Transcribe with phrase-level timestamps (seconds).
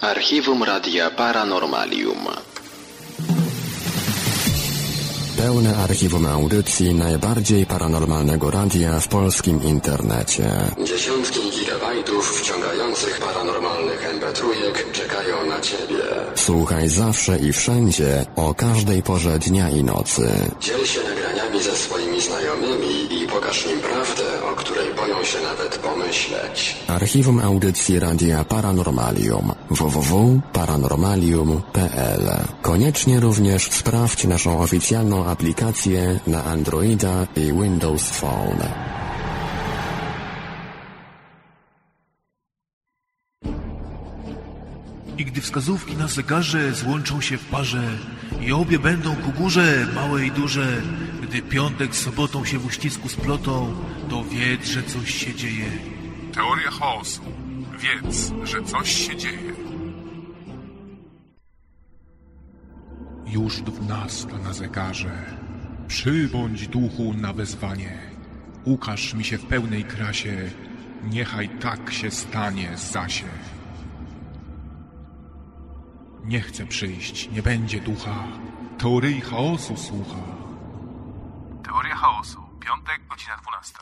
[0.00, 2.26] Archiwum Radia Paranormalium.
[5.36, 10.50] Pełne archiwum audycji najbardziej paranormalnego radia w polskim internecie.
[10.84, 16.02] Dziesiątki gigabajtów wciągających paranormalnych mp3 czekają na Ciebie.
[16.34, 20.28] Słuchaj zawsze i wszędzie, o każdej porze dnia i nocy.
[20.60, 21.99] Dziel się nagraniami ze swoimi
[23.50, 24.22] pokaż im prawdę,
[24.52, 26.76] o której boją się nawet pomyśleć.
[26.88, 32.30] Archiwum audycji Radia Paranormalium www.paranormalium.pl
[32.62, 38.68] Koniecznie również sprawdź naszą oficjalną aplikację na Androida i Windows Phone.
[45.18, 47.82] I gdy wskazówki na zegarze złączą się w parze
[48.40, 50.82] i obie będą ku górze, małe i duże,
[51.30, 53.74] gdy piątek z sobotą się w uścisku splotą,
[54.08, 55.70] to wiedz, że coś się dzieje.
[56.34, 57.22] Teoria chaosu.
[57.78, 59.52] Wiedz, że coś się dzieje.
[63.26, 65.36] Już dwunasta na zegarze.
[65.88, 67.98] Przybądź duchu na wezwanie.
[68.64, 70.50] Ukaż mi się w pełnej krasie.
[71.10, 73.28] Niechaj tak się stanie, Zasie.
[76.24, 78.24] Nie chce przyjść, nie będzie ducha.
[78.78, 80.39] Teorii chaosu słucha.
[82.00, 82.38] Chaosu.
[82.60, 83.74] Piątek, godzina 12.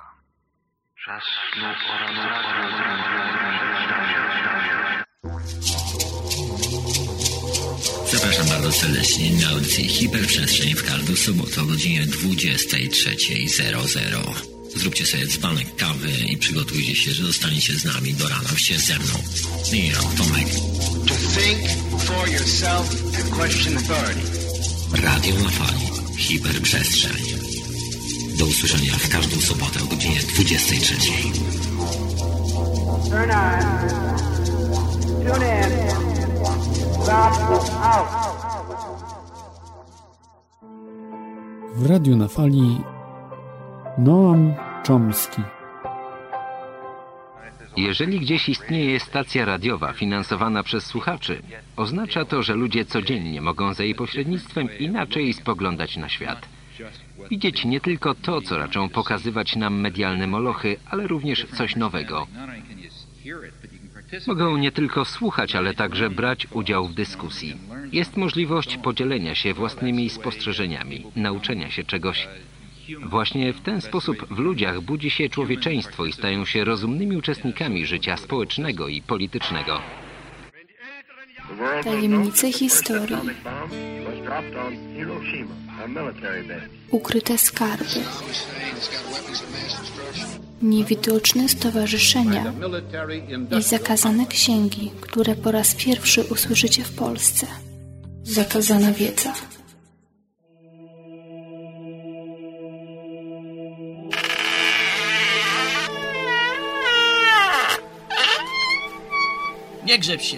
[8.12, 14.34] Zapraszam bardzo serdecznie na audycję Hiperprzestrzeń w każdą sobotę o godzinie 23.00.
[14.76, 18.98] Zróbcie sobie dzbanek kawy i przygotujcie się, że zostaniecie z nami do rana się ze
[18.98, 19.14] mną.
[19.72, 20.48] I ja, Tomek.
[21.08, 21.68] To think
[22.00, 24.20] for yourself and question authority.
[25.02, 25.88] Radio na fali.
[26.16, 27.37] Hiperprzestrzeń.
[28.38, 31.32] Do usłyszenia w każdą sobotę o godzinie 23.00.
[33.10, 33.60] Turn on.
[35.26, 35.72] Tune in.
[37.02, 37.32] Stop
[37.82, 38.08] out.
[41.74, 42.80] W radiu na fali
[43.98, 44.54] Noam
[44.86, 45.42] Chomsky.
[47.76, 51.42] Jeżeli gdzieś istnieje stacja radiowa finansowana przez słuchaczy,
[51.76, 56.57] oznacza to, że ludzie codziennie mogą za jej pośrednictwem inaczej spoglądać na świat.
[57.30, 62.26] Widzieć nie tylko to, co raczą pokazywać nam medialne molochy, ale również coś nowego.
[64.26, 67.56] Mogą nie tylko słuchać, ale także brać udział w dyskusji.
[67.92, 72.28] Jest możliwość podzielenia się własnymi spostrzeżeniami, nauczenia się czegoś.
[73.04, 78.16] Właśnie w ten sposób w ludziach budzi się człowieczeństwo i stają się rozumnymi uczestnikami życia
[78.16, 79.80] społecznego i politycznego.
[81.84, 83.16] Tajemnice historii.
[86.90, 87.84] Ukryte skarby.
[90.62, 92.52] Niewidoczne stowarzyszenia
[93.58, 97.46] i zakazane księgi, które po raz pierwszy usłyszycie w Polsce.
[98.22, 99.34] Zakazana wiedza.
[109.86, 110.36] Nie grzeb się.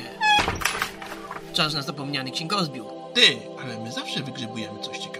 [1.53, 2.87] Czas na zapomniany księgozbiór.
[3.15, 5.20] Ty, ale my zawsze wygrzebujemy coś ciekawego.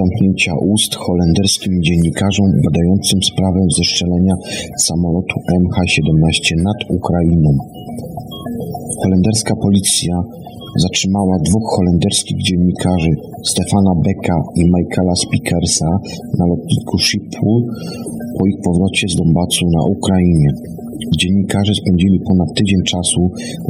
[0.00, 4.34] zamknięcia ust holenderskim dziennikarzom badającym sprawę zestrzelenia
[4.86, 7.50] samolotu MH17 nad Ukrainą.
[9.02, 10.14] Holenderska policja
[10.84, 13.12] zatrzymała dwóch holenderskich dziennikarzy
[13.50, 15.90] Stefana Becka i Michaela Spikersa
[16.38, 17.60] na lotnisku Schiphol
[18.38, 20.50] po ich powrocie z Donbasu na Ukrainie.
[21.20, 23.20] Dziennikarze spędzili ponad tydzień czasu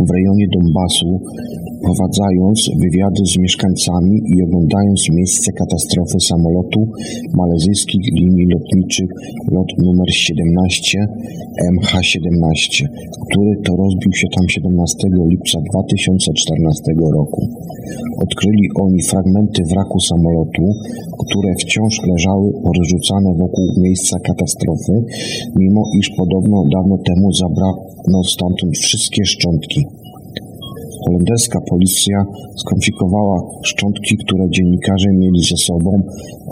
[0.07, 1.11] w rejonie Donbasu,
[1.85, 6.81] prowadzając wywiady z mieszkańcami i oglądając miejsce katastrofy samolotu
[7.41, 9.11] malezyjskich linii lotniczych
[9.57, 10.99] lot numer 17
[11.75, 12.85] MH17,
[13.27, 17.43] który to rozbił się tam 17 lipca 2014 roku.
[18.25, 20.65] Odkryli oni fragmenty wraku samolotu,
[21.23, 24.95] które wciąż leżały porzucane wokół miejsca katastrofy,
[25.61, 29.81] mimo iż podobno dawno temu zabrano stamtąd wszystkie szczątki.
[31.04, 32.18] Holenderska policja
[32.62, 33.37] skonfiskowała
[33.71, 35.90] szczątki, które dziennikarze mieli ze sobą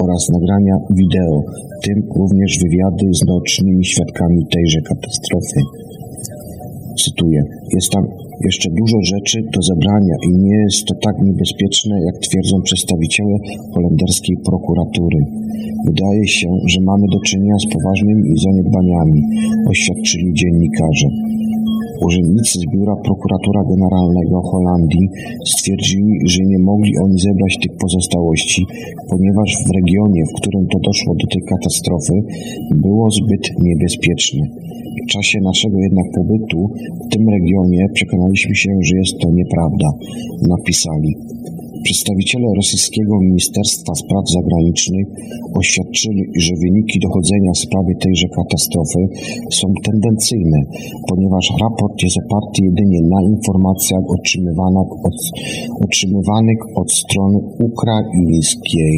[0.05, 1.39] oraz nagrania wideo,
[1.77, 5.61] w tym również wywiady z naocznymi świadkami tejże katastrofy.
[7.05, 7.41] Cytuję:
[7.77, 8.05] Jest tam
[8.49, 13.37] jeszcze dużo rzeczy do zebrania i nie jest to tak niebezpieczne, jak twierdzą przedstawiciele
[13.75, 15.21] holenderskiej prokuratury.
[15.89, 19.21] Wydaje się, że mamy do czynienia z poważnymi zaniedbaniami,
[19.73, 21.09] oświadczyli dziennikarze.
[22.07, 25.07] Urzędnicy z biura prokuratora generalnego Holandii
[25.53, 28.63] stwierdzili, że nie mogli oni zebrać tych pozostałości,
[29.11, 32.17] ponieważ w regionie, w którym to doszło do tej katastrofy,
[32.87, 34.43] było zbyt niebezpieczne.
[35.05, 36.61] W czasie naszego jednak pobytu
[37.05, 39.89] w tym regionie przekonaliśmy się, że jest to nieprawda,
[40.49, 41.13] napisali.
[41.87, 45.07] Przedstawiciele rosyjskiego Ministerstwa Spraw Zagranicznych
[45.61, 49.01] oświadczyli, że wyniki dochodzenia w sprawie tejże katastrofy
[49.59, 50.59] są tendencyjne,
[51.09, 55.19] ponieważ raport jest oparty jedynie na informacjach otrzymywanych od,
[55.85, 58.95] otrzymywanych od strony ukraińskiej.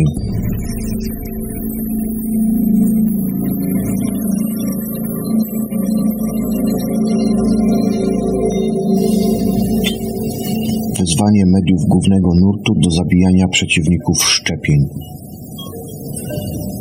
[11.03, 14.81] Wezwanie mediów głównego nurtu do zabijania przeciwników szczepień.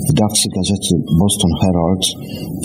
[0.08, 2.04] Wydawcy gazety Boston Herald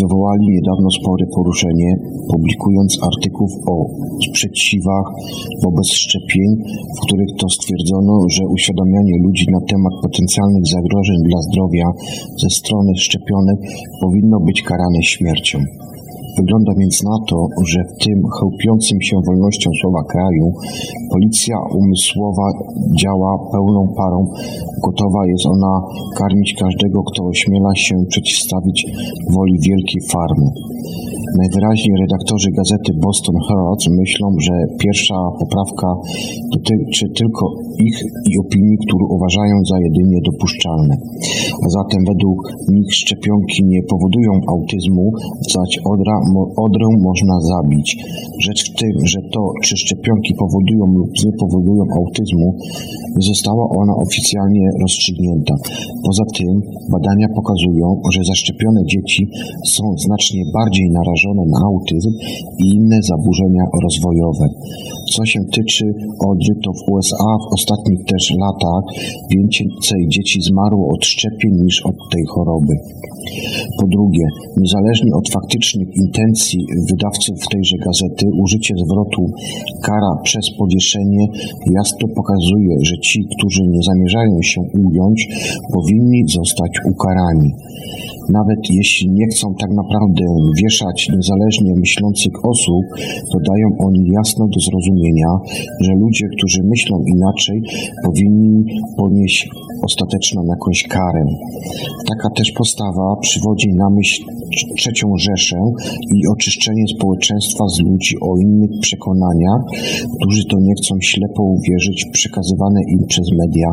[0.01, 1.91] wywołali niedawno spore poruszenie,
[2.33, 3.75] publikując artykuł o
[4.27, 5.07] sprzeciwach
[5.65, 6.51] wobec szczepień,
[6.97, 11.87] w których to stwierdzono, że uświadamianie ludzi na temat potencjalnych zagrożeń dla zdrowia
[12.43, 13.59] ze strony szczepionek
[14.03, 15.59] powinno być karane śmiercią.
[16.41, 17.39] Wygląda więc na to,
[17.73, 20.47] że w tym chełpiącym się wolnością słowa kraju
[21.13, 22.47] policja umysłowa
[23.03, 24.19] działa pełną parą.
[24.85, 25.75] Gotowa jest ona
[26.21, 28.79] karmić każdego, kto ośmiela się przeciwstawić
[29.35, 30.49] woli wielkiej farmy.
[31.43, 35.89] Najwyraźniej redaktorzy gazety Boston Herald myślą, że pierwsza poprawka
[36.55, 37.45] dotyczy tylko
[37.89, 37.99] ich
[38.31, 40.95] i opinii, które uważają za jedynie dopuszczalne.
[41.65, 42.41] A zatem według
[42.77, 45.07] nich szczepionki nie powodują autyzmu,
[45.55, 46.17] zaś odra,
[46.67, 47.89] odrę można zabić.
[48.47, 52.49] Rzecz w tym, że to, czy szczepionki powodują lub nie powodują autyzmu,
[53.17, 55.55] nie została ona oficjalnie rozstrzygnięta.
[56.07, 56.55] Poza tym
[56.93, 59.23] badania pokazują, że zaszczepione dzieci
[59.75, 62.13] są znacznie bardziej narażone na autyzm
[62.63, 64.47] i inne zaburzenia rozwojowe.
[65.15, 65.87] Co się tyczy
[66.31, 68.85] odry, to w USA w ostatnich też latach
[69.35, 72.75] więcej dzieci zmarło od szczepień niż od tej choroby.
[73.81, 76.16] Po drugie, niezależnie od faktycznych intencji
[76.91, 79.23] wydawców tejże gazety, użycie zwrotu
[79.83, 81.25] kara przez powieszenie
[81.79, 85.19] jasno pokazuje, że ci, którzy nie zamierzają się ująć,
[85.73, 87.51] powinni zostać ukarani.
[88.33, 90.25] Nawet jeśli nie chcą tak naprawdę
[90.63, 92.85] wieszać niezależnie myślących osób,
[93.33, 95.31] to dają oni jasno do zrozumienia,
[95.85, 97.59] że ludzie, którzy myślą inaczej,
[98.05, 98.65] powinni
[98.97, 99.49] ponieść
[99.89, 101.25] ostateczną jakąś karę.
[102.09, 104.23] Taka też postawa przywodzi na myśl
[104.79, 105.61] trzecią Rzeszę
[106.17, 109.61] i oczyszczenie społeczeństwa z ludzi o innych przekonaniach,
[110.17, 113.69] którzy to nie chcą ślepo uwierzyć w przekazywane im przez media,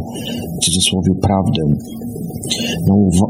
[0.57, 1.62] w cudzysłowie, prawdę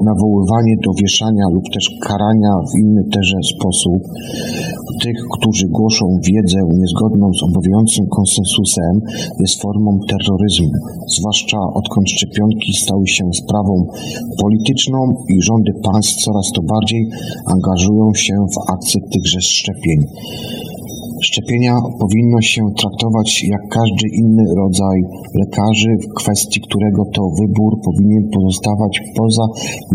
[0.05, 4.01] nawoływanie do wieszania lub też karania w inny też sposób
[5.03, 8.93] tych, którzy głoszą wiedzę niezgodną z obowiązującym konsensusem
[9.39, 10.71] jest formą terroryzmu,
[11.17, 13.73] zwłaszcza odkąd szczepionki stały się sprawą
[14.41, 14.99] polityczną
[15.33, 17.03] i rządy państw coraz to bardziej
[17.53, 19.99] angażują się w akcję tychże szczepień.
[21.29, 24.97] Szczepienia powinno się traktować jak każdy inny rodzaj
[25.41, 29.45] lekarzy, w kwestii którego to wybór powinien pozostawać poza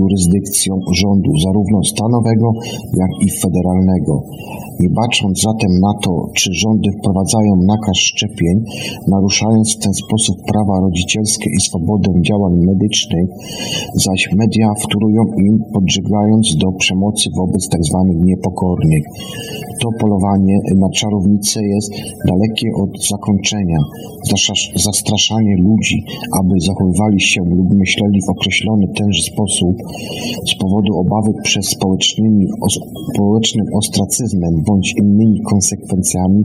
[0.00, 2.48] jurysdykcją rządu, zarówno stanowego,
[3.02, 4.14] jak i federalnego.
[4.80, 8.56] Nie bacząc zatem na to, czy rządy wprowadzają nakaz szczepień,
[9.14, 13.28] naruszając w ten sposób prawa rodzicielskie i swobodę działań medycznych,
[14.06, 17.98] zaś media wtórują im, podżegając do przemocy wobec tzw.
[17.98, 19.04] Tak niepokornych.
[19.82, 21.90] To polowanie na czarownicę jest
[22.28, 23.78] dalekie od zakończenia.
[24.86, 25.98] Zastraszanie ludzi,
[26.40, 29.74] aby zachowywali się lub myśleli w określony tenże sposób
[30.50, 31.66] z powodu obawy przed
[33.14, 36.40] społecznym ostracyzmem bądź innymi konsekwencjami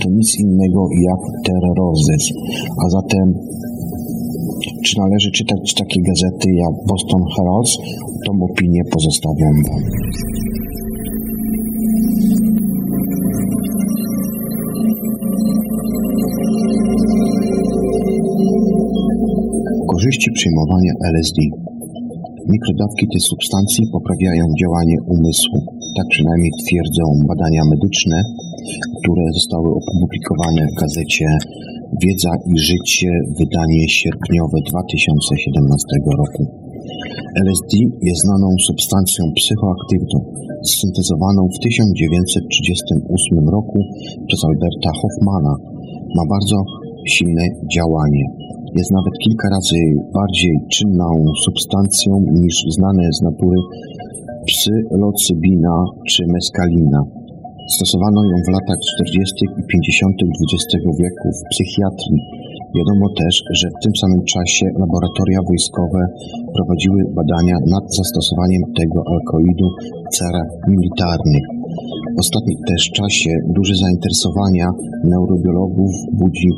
[0.00, 2.34] to nic innego jak terroryzm.
[2.82, 3.34] A zatem
[4.84, 7.68] czy należy czytać takie gazety jak Boston Herald?
[8.26, 9.82] Tą opinię pozostawiam Wam.
[20.06, 21.38] Korzyści przyjmowania LSD
[22.52, 25.58] Mikrodawki tej substancji poprawiają działanie umysłu.
[25.96, 28.18] Tak przynajmniej twierdzą badania medyczne,
[28.98, 31.26] które zostały opublikowane w gazecie
[32.02, 33.10] Wiedza i Życie,
[33.40, 36.42] wydanie sierpniowe 2017 roku.
[37.46, 37.72] LSD
[38.08, 40.18] jest znaną substancją psychoaktywną,
[40.80, 43.78] syntezowaną w 1938 roku
[44.28, 45.54] przez Alberta Hoffmana.
[46.16, 46.58] Ma bardzo
[47.14, 47.44] silne
[47.74, 48.24] działanie.
[48.80, 49.80] Jest nawet kilka razy
[50.18, 51.08] bardziej czynną
[51.46, 52.10] substancją
[52.42, 53.58] niż znane z natury
[54.48, 55.76] psylocybina
[56.10, 57.00] czy meskalina.
[57.76, 59.44] Stosowano ją w latach 40.
[59.60, 60.14] i 50.
[60.42, 62.20] XX wieku w psychiatrii.
[62.76, 66.02] Wiadomo też, że w tym samym czasie laboratoria wojskowe
[66.56, 69.66] prowadziły badania nad zastosowaniem tego alkoidu
[70.06, 71.46] w celach militarnych.
[72.16, 74.66] W ostatnim też czasie duże zainteresowania
[75.12, 75.92] neurobiologów
[76.22, 76.50] budzi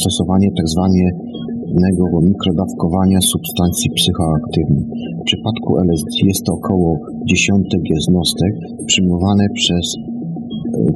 [0.00, 0.82] stosowanie tzw.
[0.90, 1.30] Tak
[2.30, 4.86] mikrodawkowania substancji psychoaktywnych.
[5.22, 6.90] W przypadku LSD jest to około
[7.30, 8.52] dziesiątek jednostek
[8.86, 9.84] przyjmowane przez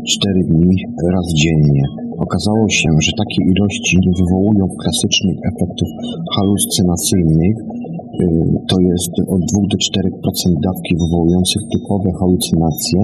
[0.08, 0.76] 4 e, dni
[1.14, 1.84] raz dziennie.
[2.26, 5.88] Okazało się, że takie ilości nie wywołują klasycznych efektów
[6.36, 8.26] halucynacyjnych, e,
[8.70, 13.00] to jest od 2 do 4% dawki wywołujących typowe halucynacje,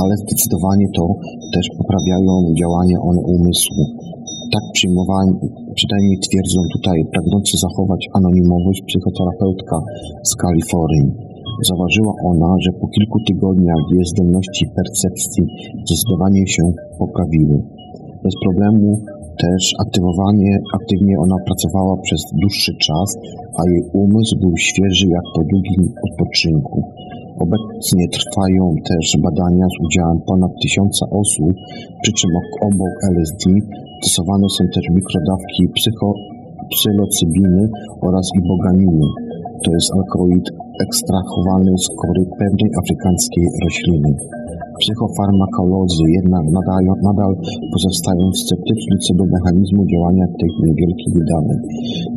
[0.00, 1.04] ale zdecydowanie to
[1.54, 3.84] też poprawiają działanie one umysłu.
[4.54, 5.32] Tak przyjmowani,
[5.78, 9.76] przynajmniej twierdzą tutaj pragnący zachować anonimowość psychoterapeutka
[10.30, 11.10] z Kalifornii.
[11.68, 15.42] Zauważyła ona, że po kilku tygodniach jej zdolności percepcji
[15.86, 16.64] zdecydowanie się
[16.98, 17.56] poprawiły.
[18.24, 18.88] Bez problemu
[19.44, 23.08] też aktywowanie, aktywnie ona pracowała przez dłuższy czas,
[23.58, 26.78] a jej umysł był świeży jak po długim odpoczynku.
[27.44, 31.52] Obecnie trwają też badania z udziałem ponad tysiąca osób,
[32.02, 32.30] przy czym
[32.68, 33.44] obok LSD
[34.02, 36.08] stosowane są też mikrodawki psycho,
[36.72, 37.62] psylocybiny
[38.08, 39.06] oraz iboganiny.
[39.64, 40.46] To jest alkoid
[40.84, 44.10] ekstrahowany z kory pewnej afrykańskiej rośliny.
[44.82, 47.32] Psychofarmakolozy jednak nadal, nadal
[47.74, 51.60] pozostają sceptyczni co do mechanizmu działania tych niewielkich dawek.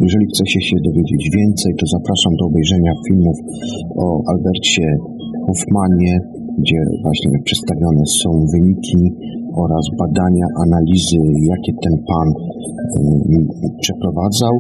[0.06, 3.38] Jeżeli chcecie się dowiedzieć więcej, to zapraszam do obejrzenia filmów
[4.04, 4.88] o Albercie
[5.46, 6.14] Hoffmanie,
[6.62, 9.02] gdzie właśnie przedstawione są wyniki
[9.64, 14.54] oraz badania, analizy, jakie ten pan y, przeprowadzał.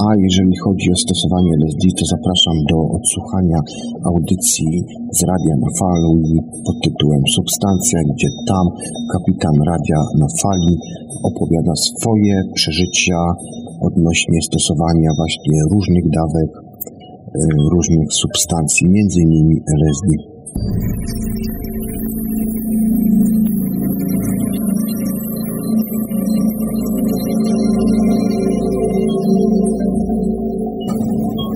[0.00, 3.60] A jeżeli chodzi o stosowanie LSD, to zapraszam do odsłuchania
[4.10, 4.72] audycji
[5.18, 6.32] z Radia na Fali
[6.66, 8.66] pod tytułem Substancja, gdzie tam
[9.12, 10.74] kapitan Radia na Fali
[11.28, 13.18] opowiada swoje przeżycia
[13.88, 17.40] odnośnie stosowania właśnie różnych dawek, y,
[17.74, 19.20] różnych substancji, między
[19.80, 20.08] LSD.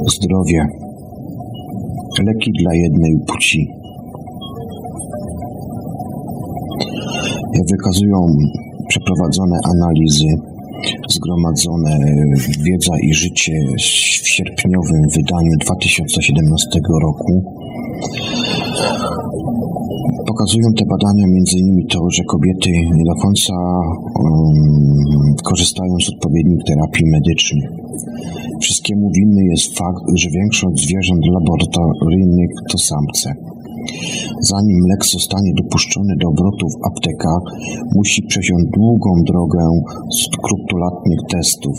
[0.07, 0.67] Zdrowie.
[2.27, 3.69] Leki dla jednej płci.
[7.71, 8.27] Wykazują
[8.89, 10.29] przeprowadzone analizy,
[11.09, 11.99] zgromadzone
[12.65, 13.53] wiedza i życie
[14.23, 17.43] w sierpniowym wydaniu 2017 roku.
[20.37, 21.27] Pokazują te badania
[21.61, 23.55] innymi to, że kobiety nie do końca
[24.25, 27.69] um, korzystają z odpowiednich terapii medycznych
[28.65, 33.29] Wszystkiemu winny jest fakt, że większość zwierząt laboratoryjnych to samce.
[34.51, 37.45] Zanim lek zostanie dopuszczony do obrotu w aptekach,
[37.97, 39.65] musi przejść długą drogę
[40.23, 41.77] skrupulatnych testów.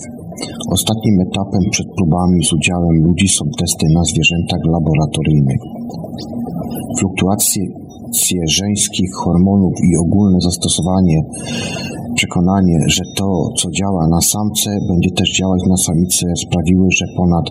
[0.76, 5.62] Ostatnim etapem przed próbami z udziałem ludzi są testy na zwierzętach laboratoryjnych.
[7.00, 7.64] Fluktuacje
[8.60, 11.18] żeńskich hormonów i ogólne zastosowanie,
[12.16, 13.28] przekonanie, że to,
[13.60, 17.46] co działa na samce, będzie też działać na samice, sprawiły, że ponad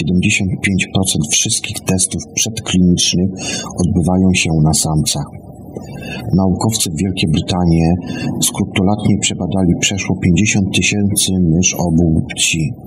[0.00, 3.30] 75% wszystkich testów przedklinicznych
[3.82, 5.28] odbywają się na samcach.
[6.34, 7.82] Naukowcy w Wielkiej Brytanii
[8.42, 12.85] skrupulatnie przebadali przeszło 50 tysięcy mysz obu płci.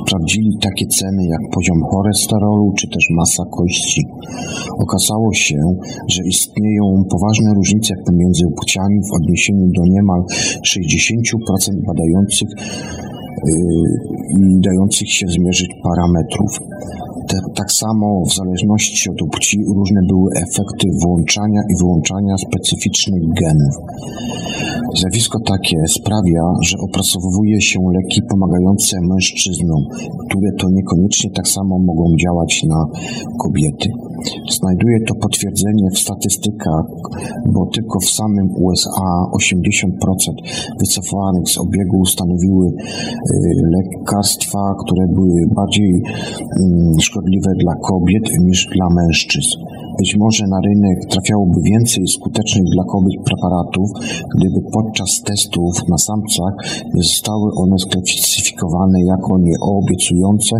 [0.00, 4.02] Sprawdzili takie ceny jak poziom cholesterolu czy też masa kości.
[4.78, 5.58] Okazało się,
[6.08, 10.20] że istnieją poważne różnice pomiędzy płciami w odniesieniu do niemal
[10.74, 12.48] 60% badających
[13.46, 13.54] yy,
[14.38, 16.52] i dających się zmierzyć parametrów.
[17.30, 23.74] Te, tak samo w zależności od płci różne były efekty włączania i wyłączania specyficznych genów.
[24.98, 29.82] Zjawisko takie sprawia, że opracowuje się leki pomagające mężczyznom,
[30.24, 32.80] które to niekoniecznie tak samo mogą działać na
[33.44, 33.88] kobiety.
[34.58, 36.84] Znajduje to potwierdzenie w statystykach,
[37.54, 39.88] bo tylko w samym USA 80%
[40.80, 42.74] wycofanych z obiegu stanowiły y,
[43.76, 45.92] lekarstwa, które były bardziej
[46.62, 49.56] mm, szkodliwe dla kobiet niż dla mężczyzn.
[49.98, 53.88] Być może na rynek trafiałoby więcej skutecznych dla kobiet preparatów,
[54.36, 56.54] gdyby podczas testów na samcach
[56.94, 60.54] nie zostały one sklasyfikowane jako nieobiecujące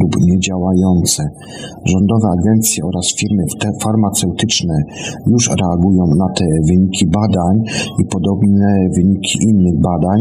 [0.00, 1.22] lub niedziałające.
[1.92, 3.42] Rządowe agencje oraz firmy
[3.82, 4.76] farmaceutyczne
[5.32, 7.56] już reagują na te wyniki badań
[8.00, 10.20] i podobne wyniki innych badań,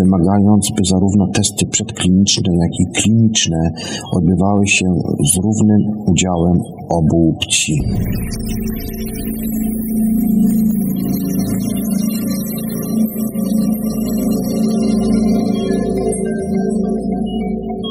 [0.00, 3.60] wymagając, by zarówno testy przedkliniczne, jak i kliniczne
[4.16, 4.86] odbywały się
[5.32, 6.56] z równym udziałem
[6.98, 7.74] obu płci.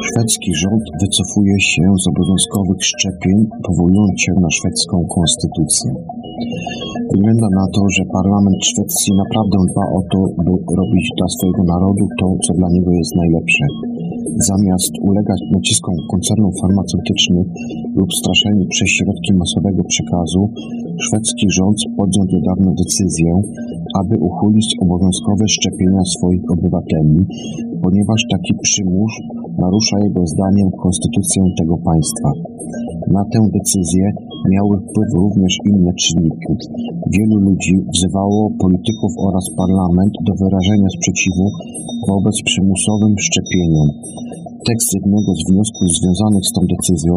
[0.07, 5.89] Szwedzki rząd wycofuje się z obowiązkowych szczepień, powołując się na szwedzką konstytucję.
[7.13, 12.03] Wygląda na to, że parlament Szwecji naprawdę dba o to, by robić dla swojego narodu
[12.19, 13.65] to, co dla niego jest najlepsze.
[14.49, 17.47] Zamiast ulegać naciskom koncernów farmaceutycznych
[17.99, 20.41] lub straszeniu przez środki masowego przekazu,
[21.05, 23.31] szwedzki rząd podjął niedawno decyzję,
[24.01, 27.19] aby uchylić obowiązkowe szczepienia swoich obywateli,
[27.83, 29.11] ponieważ taki przymus
[29.63, 32.29] narusza jego zdaniem konstytucję tego państwa.
[33.15, 34.05] Na tę decyzję
[34.53, 36.53] miały wpływ również inne czynniki.
[37.17, 41.45] Wielu ludzi wzywało polityków oraz parlament do wyrażenia sprzeciwu
[42.10, 43.88] wobec przymusowym szczepieniom.
[44.69, 47.15] Tekst jednego z wniosków związanych z tą decyzją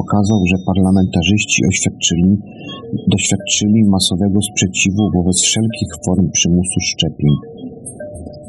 [0.00, 2.30] pokazał, że parlamentarzyści oświadczyli,
[3.12, 7.34] doświadczyli masowego sprzeciwu wobec wszelkich form przymusu szczepień.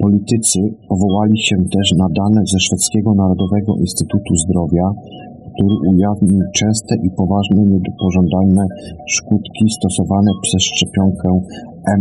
[0.03, 4.85] Politycy powołali się też na dane ze Szwedzkiego Narodowego Instytutu Zdrowia,
[5.59, 8.63] który ujawnił częste i poważne niepożądane
[9.17, 11.29] skutki stosowane przez szczepionkę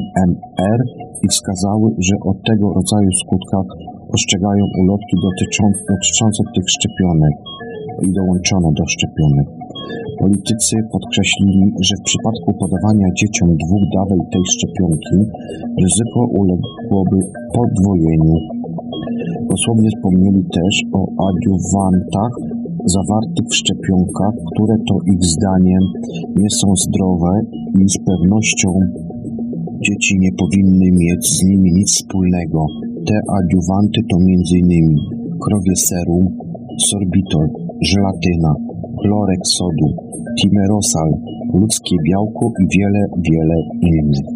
[0.00, 0.80] MMR
[1.24, 3.68] i wskazały, że od tego rodzaju skutkach
[4.14, 7.34] ostrzegają ulotki dotyczące tych szczepionek
[8.06, 9.46] i dołączone do szczepionek.
[10.22, 15.18] Politycy podkreślili, że w przypadku podawania dzieciom dwóch dawek tej szczepionki
[15.84, 17.18] ryzyko uległoby
[17.56, 18.34] podwojeniu.
[19.50, 22.34] Posłowie wspomnieli też o adiuwantach
[22.86, 25.84] zawartych w szczepionkach, które to ich zdaniem
[26.36, 27.32] nie są zdrowe
[27.80, 28.68] i z pewnością
[29.84, 32.66] dzieci nie powinny mieć z nimi nic wspólnego.
[33.06, 34.96] Te adiuwanty to m.in.
[35.44, 36.26] krowie serum,
[36.88, 37.46] sorbitol,
[37.90, 38.52] żelatyna,
[39.00, 39.88] chlorek sodu,
[40.40, 41.10] timerosal,
[41.54, 44.28] ludzkie białko i wiele, wiele innych.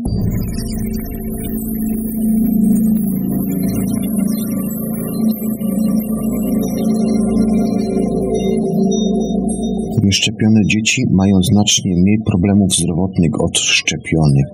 [10.09, 14.49] Nieszczepione dzieci mają znacznie mniej problemów zdrowotnych od szczepionych.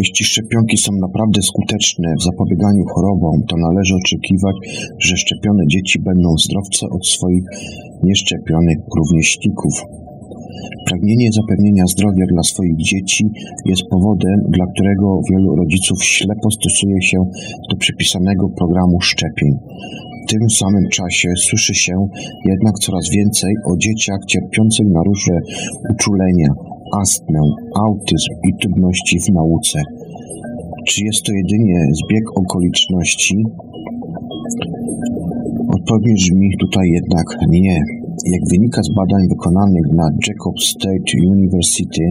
[0.00, 4.56] Jeśli szczepionki są naprawdę skuteczne w zapobieganiu chorobom, to należy oczekiwać,
[5.06, 7.46] że szczepione dzieci będą zdrowsze od swoich
[8.02, 9.74] nieszczepionych rówieśników.
[10.88, 13.24] Pragnienie zapewnienia zdrowia dla swoich dzieci
[13.70, 17.18] jest powodem, dla którego wielu rodziców ślepo stosuje się
[17.70, 19.52] do przypisanego programu szczepień.
[20.32, 22.08] Tym samym czasie słyszy się
[22.50, 25.36] jednak coraz więcej o dzieciach cierpiących na różne
[25.92, 26.50] uczulenia,
[27.00, 27.40] astmę,
[27.86, 29.78] autyzm i trudności w nauce.
[30.88, 33.36] Czy jest to jedynie zbieg okoliczności?
[35.76, 37.78] Odpowiedź brzmi tutaj jednak nie.
[38.32, 42.04] Jak wynika z badań wykonanych na Jacob State University,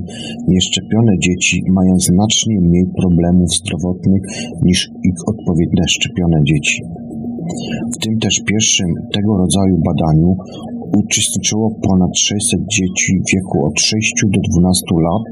[0.47, 4.21] nieszczepione dzieci mają znacznie mniej problemów zdrowotnych
[4.63, 6.81] niż ich odpowiednie szczepione dzieci.
[7.95, 10.35] W tym też pierwszym tego rodzaju badaniu
[10.97, 15.25] uczestniczyło ponad 600 dzieci w wieku od 6 do 12 lat,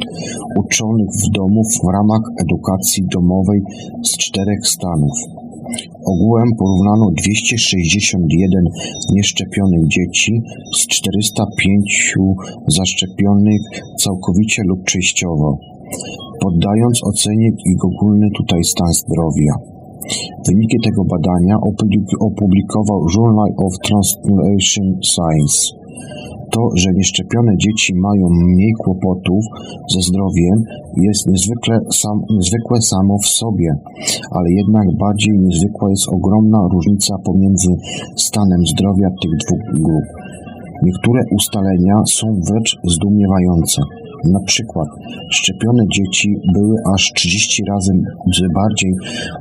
[0.63, 3.59] uczonych w domu w ramach edukacji domowej
[4.03, 5.15] z czterech stanów.
[6.05, 8.63] Ogółem porównano 261
[9.15, 10.41] nieszczepionych dzieci
[10.77, 12.15] z 405
[12.67, 13.61] zaszczepionych
[14.03, 15.57] całkowicie lub częściowo,
[16.41, 19.74] poddając ocenie ich ogólny tutaj stan zdrowia.
[20.47, 21.55] Wyniki tego badania
[22.27, 25.57] opublikował Journal of Translation Science.
[26.53, 29.43] To, że nieszczepione dzieci mają mniej kłopotów
[29.93, 30.57] ze zdrowiem
[31.07, 33.69] jest niezwykle, sam, niezwykłe samo w sobie,
[34.31, 37.71] ale jednak bardziej niezwykła jest ogromna różnica pomiędzy
[38.15, 40.05] stanem zdrowia tych dwóch grup.
[40.85, 43.81] Niektóre ustalenia są wręcz zdumiewające.
[44.33, 44.87] Na przykład
[45.31, 47.91] szczepione dzieci były aż 30 razy
[48.55, 48.93] bardziej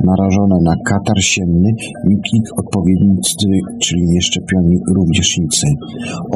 [0.05, 1.71] narażone na katar sienny
[2.09, 3.47] niż ich odpowiednicy,
[3.83, 5.67] czyli nieszczepioni rówieśnicy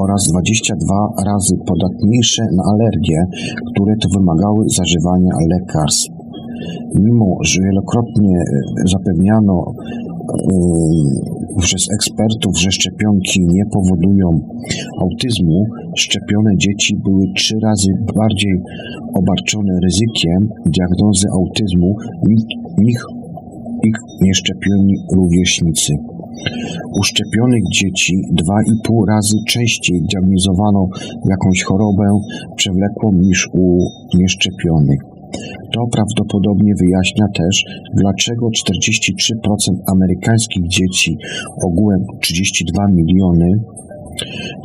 [0.00, 3.20] oraz 22 razy podatniejsze na alergie,
[3.70, 6.18] które to wymagały zażywania lekarstw.
[6.94, 8.36] Mimo, że wielokrotnie
[8.84, 9.64] zapewniano
[11.60, 14.28] przez ekspertów, że szczepionki nie powodują
[15.02, 15.64] autyzmu,
[15.96, 18.56] szczepione dzieci były trzy razy bardziej
[19.14, 21.94] obarczone ryzykiem diagnozy autyzmu
[22.28, 22.42] niż
[23.86, 25.92] ich, nieszczepieni rówieśnicy.
[27.00, 30.88] U szczepionych dzieci dwa i pół razy częściej diagnozowano
[31.30, 32.04] jakąś chorobę
[32.56, 33.78] przewlekłą niż u
[34.18, 35.17] nieszczepionych.
[35.72, 37.64] To prawdopodobnie wyjaśnia też,
[37.94, 38.52] dlaczego 43%
[39.92, 41.16] amerykańskich dzieci,
[41.66, 43.50] ogółem 32 miliony,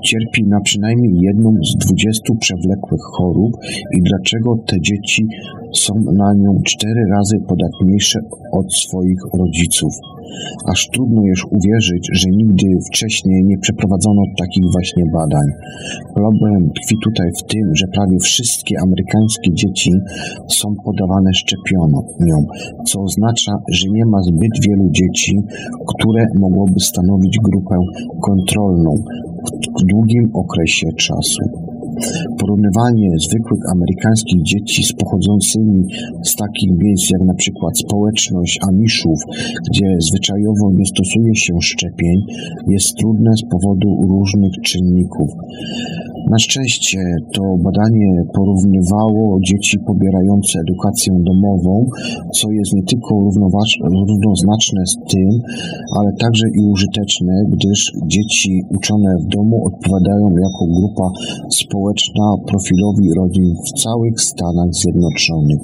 [0.06, 3.52] cierpi na przynajmniej jedną z 20 przewlekłych chorób
[3.98, 5.28] i dlaczego te dzieci
[5.74, 8.20] są na nią cztery razy podatniejsze
[8.52, 9.94] od swoich rodziców.
[10.72, 15.48] Aż trudno już uwierzyć, że nigdy wcześniej nie przeprowadzono takich właśnie badań.
[16.16, 19.92] Problem tkwi tutaj w tym, że prawie wszystkie amerykańskie dzieci
[20.60, 22.44] są podawane szczepioniom,
[22.88, 25.36] co oznacza, że nie ma zbyt wielu dzieci,
[25.92, 27.76] które mogłoby stanowić grupę
[28.22, 28.92] kontrolną
[29.80, 31.73] w długim okresie czasu.
[32.40, 35.82] Porównywanie zwykłych amerykańskich dzieci z pochodzącymi
[36.30, 39.20] z takich miejsc jak na przykład społeczność Amiszów,
[39.68, 42.18] gdzie zwyczajowo nie stosuje się szczepień,
[42.76, 45.30] jest trudne z powodu różnych czynników.
[46.32, 47.00] Na szczęście
[47.36, 51.74] to badanie porównywało dzieci pobierające edukację domową,
[52.38, 53.12] co jest nie tylko
[54.10, 55.32] równoznaczne z tym,
[55.98, 57.80] ale także i użyteczne, gdyż
[58.14, 61.08] dzieci uczone w domu odpowiadają jako grupa
[61.50, 61.83] społeczna
[62.48, 65.64] profilowi rodzin w całych Stanach Zjednoczonych.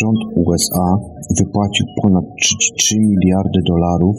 [0.00, 0.88] Rząd USA
[1.38, 4.16] wypłacił ponad 33 miliardy dolarów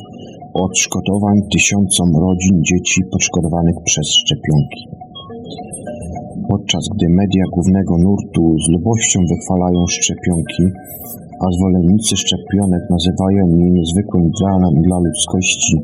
[0.54, 4.99] odszkodowań tysiącom rodzin dzieci poszkodowanych przez szczepionki.
[6.54, 10.66] Podczas gdy media głównego nurtu z lubością wychwalają szczepionki,
[11.44, 15.76] a zwolennicy szczepionek nazywają je niezwykłym dranem dla ludzkości,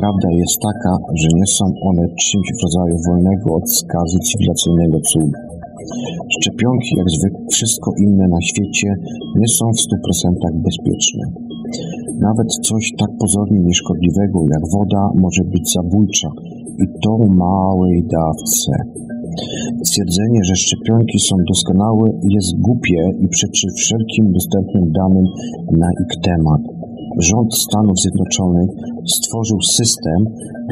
[0.00, 5.38] prawda jest taka, że nie są one czymś w rodzaju wolnego od skazy cywilizacyjnego cudu.
[6.36, 8.88] Szczepionki, jak zwykle wszystko inne na świecie,
[9.40, 11.24] nie są w 100% bezpieczne.
[12.28, 16.28] Nawet coś tak pozornie nieszkodliwego jak woda może być zabójcza
[16.82, 17.12] i to
[17.44, 18.72] małej dawce.
[19.84, 22.04] Stwierdzenie, że szczepionki są doskonałe
[22.36, 25.26] jest głupie i przeczy wszelkim dostępnym danym
[25.82, 26.62] na ich temat.
[27.28, 28.70] Rząd Stanów Zjednoczonych
[29.16, 30.20] stworzył system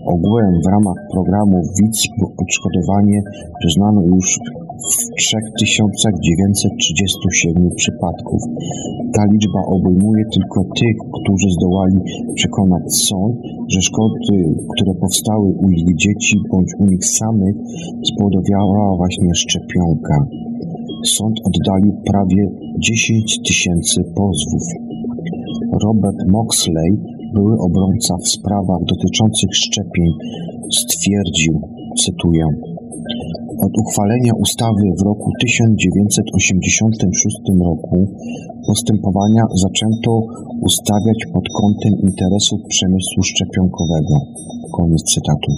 [0.05, 1.97] Ogółem w ramach programu WIC
[2.37, 3.19] odszkodowanie
[3.59, 4.39] przyznano już
[4.91, 4.93] w
[5.57, 8.41] 3937 przypadków.
[9.15, 11.99] Ta liczba obejmuje tylko tych, którzy zdołali
[12.35, 13.35] przekonać sąd,
[13.71, 14.37] że szkody,
[14.75, 17.55] które powstały u ich dzieci bądź u nich samych
[18.09, 20.17] spowodowała właśnie szczepionka
[21.05, 22.43] sąd oddalił prawie
[22.79, 24.63] 10 tysięcy pozwów.
[25.83, 26.91] Robert Moxley,
[27.33, 30.09] były obrońca w sprawach dotyczących szczepień,
[30.79, 31.53] stwierdził,
[32.03, 32.45] cytuję,
[33.65, 37.37] od uchwalenia ustawy w roku 1986
[37.69, 37.97] roku
[38.67, 40.11] postępowania zaczęto
[40.61, 44.15] ustawiać pod kątem interesów przemysłu szczepionkowego.
[44.77, 45.51] Koniec cytatu.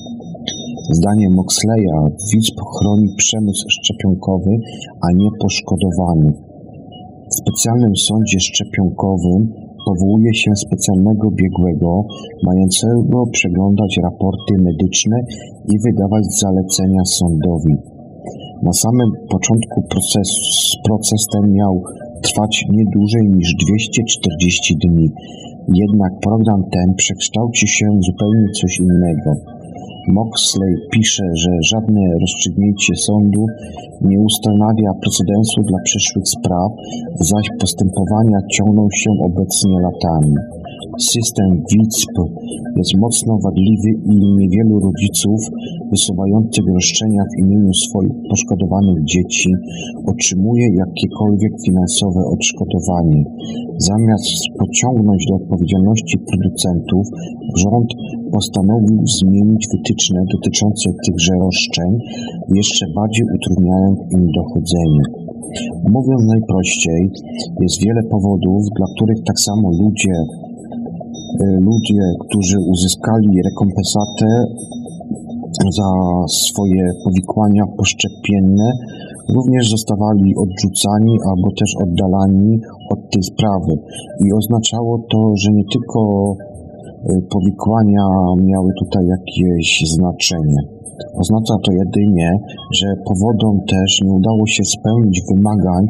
[0.91, 1.97] Zdaniem Moxleya
[2.33, 4.53] WISP chroni przemysł szczepionkowy,
[5.05, 6.33] a nie poszkodowany.
[7.31, 11.91] W specjalnym sądzie szczepionkowym powołuje się specjalnego biegłego,
[12.49, 15.17] mającego przeglądać raporty medyczne
[15.73, 17.75] i wydawać zalecenia sądowi.
[18.63, 20.29] Na samym początku proces,
[20.87, 21.73] proces ten miał
[22.21, 25.07] trwać nie dłużej niż 240 dni,
[25.83, 29.54] jednak program ten przekształci się w zupełnie coś innego.
[30.07, 33.45] Moxley pisze, że żadne rozstrzygnięcie sądu
[34.01, 36.69] nie ustanawia precedensu dla przyszłych spraw,
[37.19, 40.35] zaś postępowania ciągną się obecnie latami.
[40.99, 42.17] System WICP
[42.77, 45.39] jest mocno wadliwy i niewielu rodziców
[45.91, 49.49] wysuwających roszczenia w imieniu swoich poszkodowanych dzieci
[50.11, 53.23] otrzymuje jakiekolwiek finansowe odszkodowanie.
[53.89, 54.27] Zamiast
[54.61, 57.03] pociągnąć do odpowiedzialności producentów,
[57.63, 57.89] rząd
[58.31, 61.91] postanowił zmienić wytyczne dotyczące tychże roszczeń,
[62.59, 65.03] jeszcze bardziej utrudniając im dochodzenie.
[65.95, 67.01] Mówiąc najprościej,
[67.61, 70.15] jest wiele powodów, dla których tak samo ludzie
[71.41, 74.27] ludzie, którzy uzyskali rekompensatę
[75.79, 75.89] za
[76.27, 78.71] swoje powikłania poszczepienne,
[79.35, 82.59] również zostawali odrzucani albo też oddalani
[82.93, 83.73] od tej sprawy.
[84.25, 86.01] I oznaczało to, że nie tylko
[86.33, 88.05] y, powikłania
[88.43, 90.74] miały tutaj jakieś znaczenie.
[91.21, 92.29] Oznacza to jedynie,
[92.79, 95.83] że powodom też nie udało się spełnić wymagań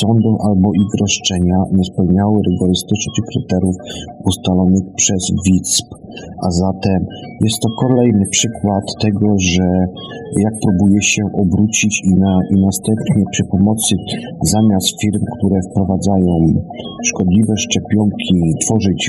[0.00, 3.76] sądu albo ich roszczenia nie spełniały rygorystycznych kryteriów
[4.30, 5.88] ustalonych przez WICP.
[6.44, 7.00] A zatem
[7.44, 9.66] jest to kolejny przykład tego, że
[10.44, 13.94] jak próbuje się obrócić i, na, i następnie przy pomocy
[14.54, 16.34] zamiast firm, które wprowadzają
[17.08, 19.00] szkodliwe szczepionki, tworzyć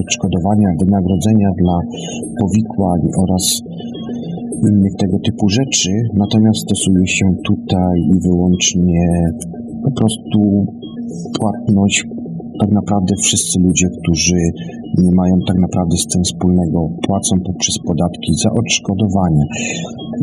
[0.00, 1.76] odszkodowania, wynagrodzenia dla
[2.40, 3.44] powikłań oraz
[4.70, 9.06] innych tego typu rzeczy, natomiast stosuje się tutaj wyłącznie
[9.84, 10.40] po prostu
[11.38, 12.04] płatność
[12.62, 14.40] tak naprawdę wszyscy ludzie, którzy
[15.04, 19.44] nie mają tak naprawdę z tym wspólnego, płacą poprzez podatki za odszkodowanie.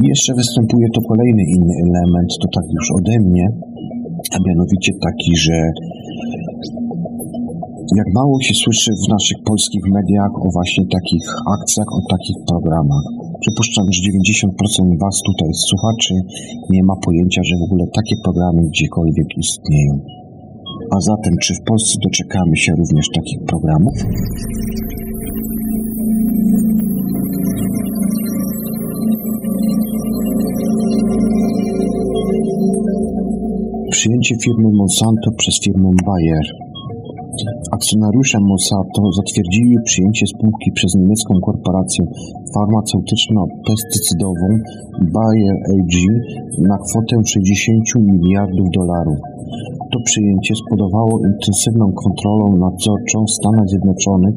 [0.01, 3.45] I jeszcze występuje to kolejny inny element, to tak już ode mnie,
[4.35, 5.57] a mianowicie taki, że
[8.01, 13.05] jak mało się słyszy w naszych polskich mediach o właśnie takich akcjach, o takich programach.
[13.41, 16.13] Przypuszczam, że 90% Was tutaj słuchaczy
[16.73, 19.93] nie ma pojęcia, że w ogóle takie programy gdziekolwiek istnieją.
[20.93, 23.95] A zatem, czy w Polsce doczekamy się również takich programów?
[33.91, 36.64] Przyjęcie firmy Monsanto przez firmę Bayer
[37.75, 42.03] Akcjonariusze Monsanto zatwierdzili przyjęcie spółki przez niemiecką korporację
[42.53, 44.47] farmaceutyczno-pestycydową
[45.15, 45.95] Bayer AG
[46.69, 49.19] na kwotę 60 miliardów dolarów.
[49.95, 54.35] To przyjęcie spowodowało intensywną kontrolą nadzorczą Stanów Zjednoczonych,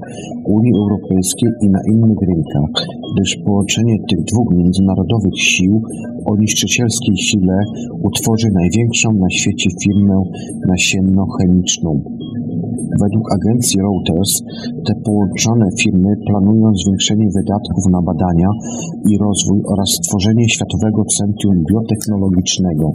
[0.57, 2.71] Unii Europejskiej i na innych rynkach,
[3.11, 5.75] gdyż połączenie tych dwóch międzynarodowych sił
[6.31, 7.59] o niszczycielskiej sile
[8.09, 10.17] utworzy największą na świecie firmę
[10.73, 11.91] nasienno-chemiczną.
[13.05, 14.33] Według agencji Reuters
[14.87, 18.51] te połączone firmy planują zwiększenie wydatków na badania
[19.11, 22.87] i rozwój oraz stworzenie Światowego Centrum Biotechnologicznego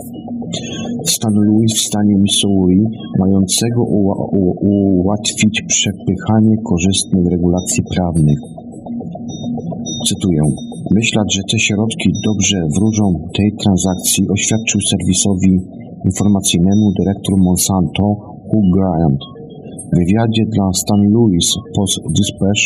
[1.06, 2.84] w Stan Louis w stanie Missouri,
[3.20, 3.82] mającego
[4.62, 8.40] ułatwić przepychanie korzystnych regulacji prawnych.
[10.10, 10.42] Cytuję.
[11.00, 13.06] Myślę, że te środki dobrze wróżą
[13.38, 15.54] tej transakcji, oświadczył serwisowi
[16.10, 18.06] informacyjnemu dyrektor Monsanto
[18.48, 19.22] Hugh Grant.
[19.92, 22.64] W wywiadzie dla Stan Louis Post Dispatch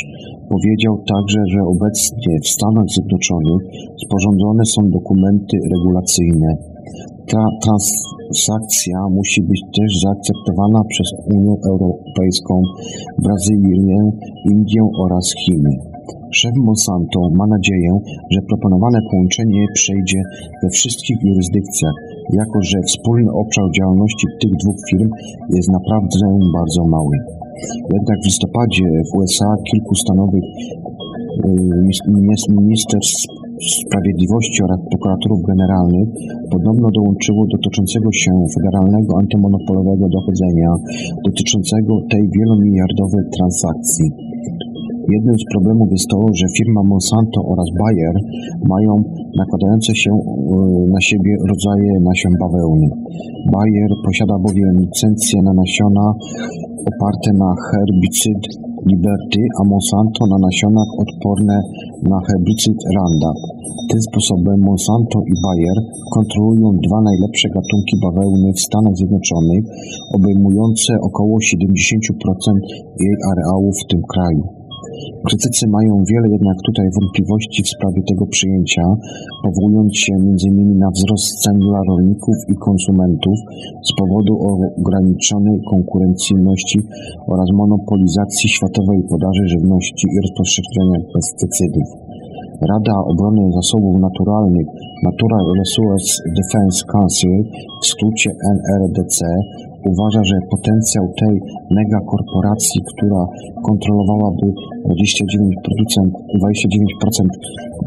[0.54, 3.62] powiedział także, że obecnie w Stanach Zjednoczonych
[4.04, 6.50] sporządzone są dokumenty regulacyjne.
[7.32, 12.62] Ta transakcja musi być też zaakceptowana przez Unię Europejską,
[13.24, 14.00] Brazylię,
[14.52, 15.74] Indię oraz Chiny.
[16.32, 17.92] Szef Monsanto ma nadzieję,
[18.34, 20.22] że proponowane połączenie przejdzie
[20.64, 21.98] we wszystkich jurysdykcjach,
[22.40, 25.10] jako że wspólny obszar działalności tych dwóch firm
[25.56, 26.20] jest naprawdę
[26.58, 27.16] bardzo mały.
[27.96, 30.46] Jednak w listopadzie w USA kilku stanowych
[31.46, 33.47] y, ministerstw
[33.84, 36.08] Sprawiedliwości oraz prokuratorów generalnych
[36.54, 40.72] podobno dołączyło do toczącego się federalnego antymonopolowego dochodzenia
[41.28, 44.08] dotyczącego tej wielomiliardowej transakcji.
[45.16, 48.16] Jednym z problemów jest to, że firma Monsanto oraz Bayer
[48.74, 48.94] mają
[49.42, 50.18] nakładające się e,
[50.96, 52.88] na siebie rodzaje nasion bawełny.
[53.54, 56.06] Bayer posiada bowiem licencję na nasiona
[56.92, 58.42] oparte na herbicyd
[58.86, 61.58] Liberty, a Monsanto na nasionach odporne
[62.12, 63.40] na herbicyd Roundup.
[63.90, 65.78] Tym sposobem Monsanto i Bayer
[66.16, 69.64] kontrolują dwa najlepsze gatunki bawełny w Stanach Zjednoczonych,
[70.18, 72.58] obejmujące około 70%
[73.06, 74.57] jej areału w tym kraju.
[75.28, 78.86] Krytycy mają wiele jednak tutaj wątpliwości w sprawie tego przyjęcia,
[79.44, 80.70] powołując się m.in.
[80.84, 83.38] na wzrost cen dla rolników i konsumentów
[83.90, 84.34] z powodu
[84.80, 86.80] ograniczonej konkurencyjności
[87.34, 91.88] oraz monopolizacji światowej podaży żywności i rozpowszechniania pestycydów.
[92.72, 94.68] Rada Obrony Zasobów Naturalnych
[95.08, 96.10] Natural Resource
[96.40, 97.38] Defense Council,
[97.82, 99.18] w skrócie NRDC,
[99.92, 101.36] uważa, że potencjał tej
[101.78, 103.22] megakorporacji, która
[103.68, 104.48] kontrolowałaby
[104.90, 106.12] 29%,
[106.42, 107.28] 29%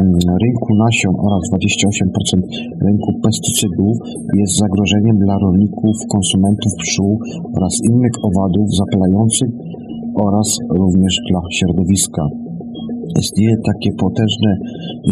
[0.01, 2.41] mm, rynku nasion oraz 28%
[2.87, 3.95] rynku pestycydów
[4.39, 7.19] jest zagrożeniem dla rolników, konsumentów pszczół
[7.57, 9.51] oraz innych owadów zapylających
[10.15, 12.23] oraz również dla środowiska
[13.23, 14.51] istnieje takie potężne,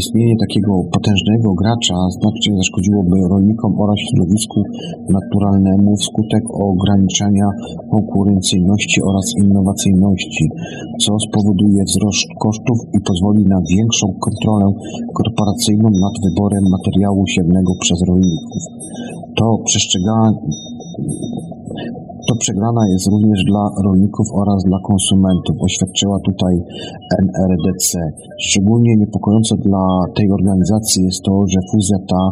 [0.01, 4.59] istnienie takiego potężnego gracza znacznie zaszkodziłoby rolnikom oraz środowisku
[5.18, 7.49] naturalnemu wskutek ograniczenia
[7.94, 10.44] konkurencyjności oraz innowacyjności,
[11.03, 14.66] co spowoduje wzrost kosztów i pozwoli na większą kontrolę
[15.18, 18.62] korporacyjną nad wyborem materiału siewnego przez rolników.
[19.38, 20.38] To przestrzeganie
[22.29, 26.55] to przegrana jest również dla rolników oraz dla konsumentów, oświadczyła tutaj
[27.22, 27.91] NRDC.
[28.47, 29.85] Szczególnie niepokojące dla
[30.16, 32.22] tej organizacji jest to, że fuzja ta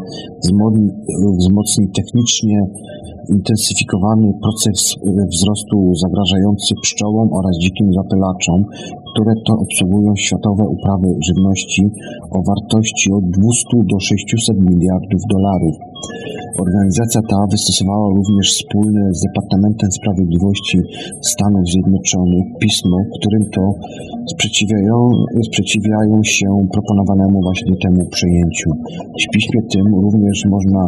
[1.38, 2.58] wzmocni technicznie
[3.34, 4.78] intensyfikowany proces
[5.34, 8.58] wzrostu zagrażający pszczołom oraz dzikim zapylaczom,
[9.10, 11.82] które to obsługują światowe uprawy żywności
[12.36, 15.74] o wartości od 200 do 600 miliardów dolarów.
[16.66, 20.78] Organizacja ta wystosowała również wspólne z Departamentem Sprawiedliwości
[21.32, 23.62] Stanów Zjednoczonych pismo, w którym to
[24.32, 24.96] sprzeciwiają,
[25.48, 28.70] sprzeciwiają się proponowanemu właśnie temu przejęciu.
[29.24, 30.82] W piśmie tym również można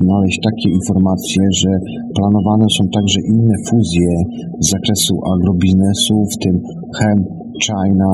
[0.00, 1.70] znaleźć takie informacje, że
[2.16, 4.10] planowane są także inne fuzje
[4.60, 6.54] z zakresu agrobiznesu, w tym
[6.98, 7.26] Hemp
[7.66, 8.10] China,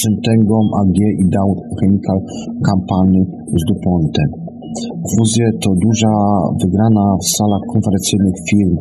[0.00, 1.50] Syntengą AG i Dow
[1.80, 2.18] Chemical
[2.66, 3.20] Company
[3.58, 4.30] z DuPontem.
[5.12, 6.14] Fuzje to duża
[6.62, 8.76] wygrana w salach konferencyjnych firm,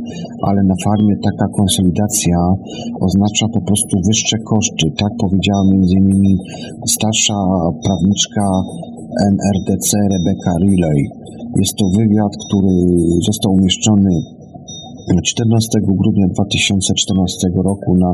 [0.48, 2.38] ale na farmie taka konsolidacja
[3.08, 4.86] oznacza po prostu wyższe koszty.
[5.04, 6.38] Tak powiedziała m.in.
[6.96, 7.40] starsza
[7.86, 8.46] prawniczka
[9.34, 11.19] NRDC Rebecca Riley.
[11.58, 12.74] Jest to wywiad, który
[13.28, 14.12] został umieszczony
[15.24, 18.14] 14 grudnia 2014 roku na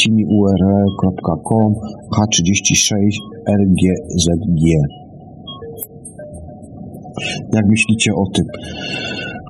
[0.00, 1.74] tinyurl.com
[2.16, 4.64] H36RGZG.
[7.54, 8.44] Jak myślicie o tym?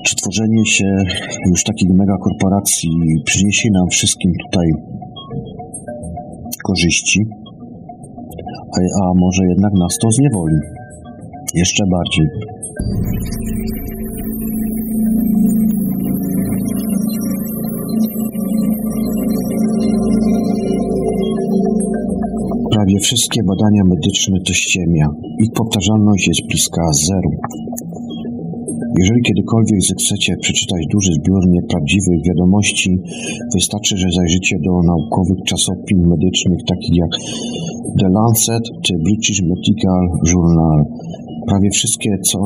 [0.07, 0.97] Czy tworzenie się
[1.51, 2.91] już takiej megakorporacji
[3.25, 4.67] przyniesie nam wszystkim tutaj
[6.65, 7.21] korzyści?
[8.77, 10.57] A, a może jednak nas to zniewoli?
[11.57, 12.27] Jeszcze bardziej.
[22.73, 25.07] Prawie wszystkie badania medyczne to ściemia.
[25.45, 27.31] Ich powtarzalność jest bliska zeru.
[29.01, 32.91] Jeżeli kiedykolwiek zechcecie przeczytać duży zbiór nieprawdziwych wiadomości,
[33.55, 37.13] wystarczy, że zajrzycie do naukowych czasopism medycznych takich jak
[37.99, 40.79] The Lancet czy British Medical Journal.
[41.51, 42.39] Prawie wszystkie, co,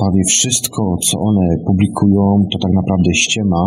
[0.00, 3.62] prawie wszystko, co one publikują, to tak naprawdę ściema,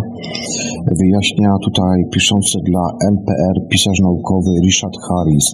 [1.01, 5.47] wyjaśnia tutaj piszący dla NPR pisarz naukowy Richard Harris,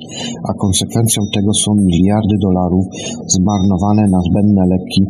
[0.50, 2.86] a konsekwencją tego są miliardy dolarów
[3.36, 5.02] zmarnowane na zbędne leki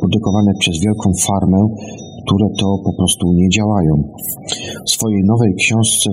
[0.00, 1.60] produkowane przez wielką farmę,
[2.26, 3.94] które to po prostu nie działają.
[4.86, 6.10] W swojej nowej książce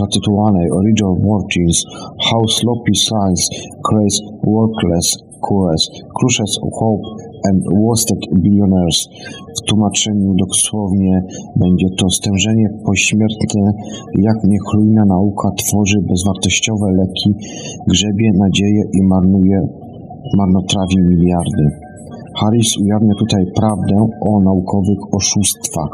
[0.00, 1.78] zatytułowanej Original Workings
[2.26, 3.42] How Sloppy Science
[3.86, 4.18] Creates
[4.52, 5.06] Workless
[5.44, 5.82] Cures,
[6.16, 7.06] Crushes Hope
[7.48, 9.08] and Wasted Billionaires.
[9.58, 11.22] W tłumaczeniu dosłownie
[11.56, 13.72] będzie to stężenie pośmiertne,
[14.14, 17.30] jak niechlujna nauka tworzy bezwartościowe leki,
[17.88, 19.60] grzebie nadzieję i marnuje,
[20.36, 21.83] marnotrawi miliardy.
[22.40, 25.92] Harris ujawnia tutaj prawdę o naukowych oszustwach.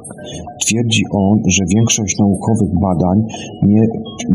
[0.62, 3.18] Twierdzi on, że większość naukowych badań
[3.62, 3.82] nie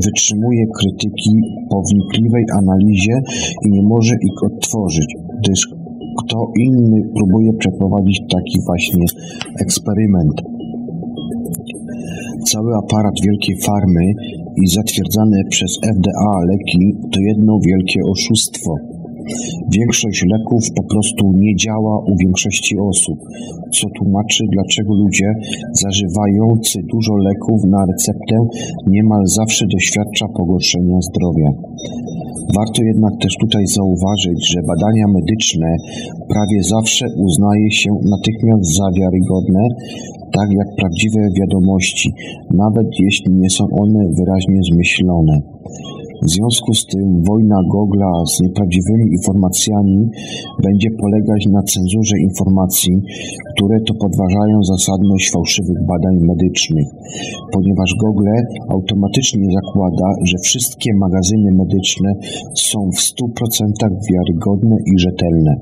[0.06, 1.34] wytrzymuje krytyki
[1.70, 3.22] po wnikliwej analizie
[3.66, 5.68] i nie może ich odtworzyć, gdyż
[6.24, 9.06] kto inny próbuje przeprowadzić taki właśnie
[9.60, 10.42] eksperyment.
[12.52, 14.06] Cały aparat wielkiej farmy
[14.64, 18.95] i zatwierdzane przez FDA leki to jedno wielkie oszustwo.
[19.78, 23.20] Większość leków po prostu nie działa u większości osób,
[23.76, 25.30] co tłumaczy, dlaczego ludzie
[25.84, 28.38] zażywający dużo leków na receptę
[28.88, 31.50] niemal zawsze doświadcza pogorszenia zdrowia.
[32.58, 35.70] Warto jednak też tutaj zauważyć, że badania medyczne
[36.34, 39.64] prawie zawsze uznaje się natychmiast za wiarygodne,
[40.38, 42.10] tak jak prawdziwe wiadomości,
[42.54, 45.36] nawet jeśli nie są one wyraźnie zmyślone.
[46.26, 50.00] W związku z tym wojna Gogla z nieprawdziwymi informacjami
[50.66, 52.94] będzie polegać na cenzurze informacji,
[53.52, 56.88] które to podważają zasadność fałszywych badań medycznych,
[57.54, 58.30] ponieważ Google
[58.76, 62.10] automatycznie zakłada, że wszystkie magazyny medyczne
[62.70, 65.54] są w 100% wiarygodne i rzetelne.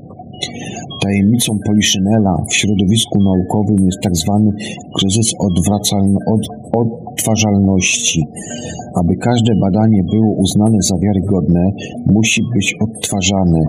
[1.04, 4.50] Tajemnicą Poliszynela w środowisku naukowym jest tak zwany
[4.96, 5.30] kryzys
[6.34, 6.44] od,
[7.14, 8.22] odtwarzalności.
[9.00, 11.64] Aby każde badanie było uznane za wiarygodne,
[12.16, 13.62] musi być odtwarzane.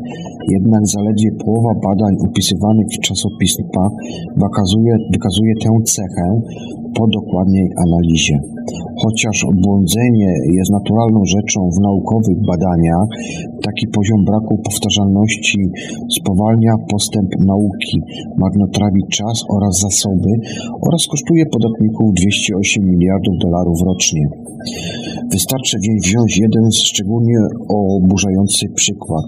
[0.54, 3.92] Jednak zaledwie połowa badań opisywanych w czasopismach
[4.42, 6.26] wykazuje, wykazuje tę cechę
[6.96, 8.36] po dokładnej analizie.
[9.02, 13.06] Chociaż błądzenie jest naturalną rzeczą w naukowych badaniach,
[13.66, 15.60] taki poziom braku powtarzalności
[16.18, 17.96] spowalnia postęp nauki,
[18.42, 20.32] marnotrawi czas oraz zasoby
[20.86, 24.24] oraz kosztuje podatników 208 miliardów dolarów rocznie.
[25.32, 27.38] Wystarczy więc wziąć jeden szczególnie
[27.68, 29.26] oburzający przykład.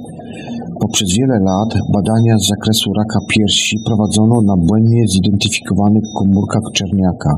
[0.81, 7.33] Poprzez wiele lat badania z zakresu raka piersi prowadzono na błędnie zidentyfikowanych komórkach czerniaka,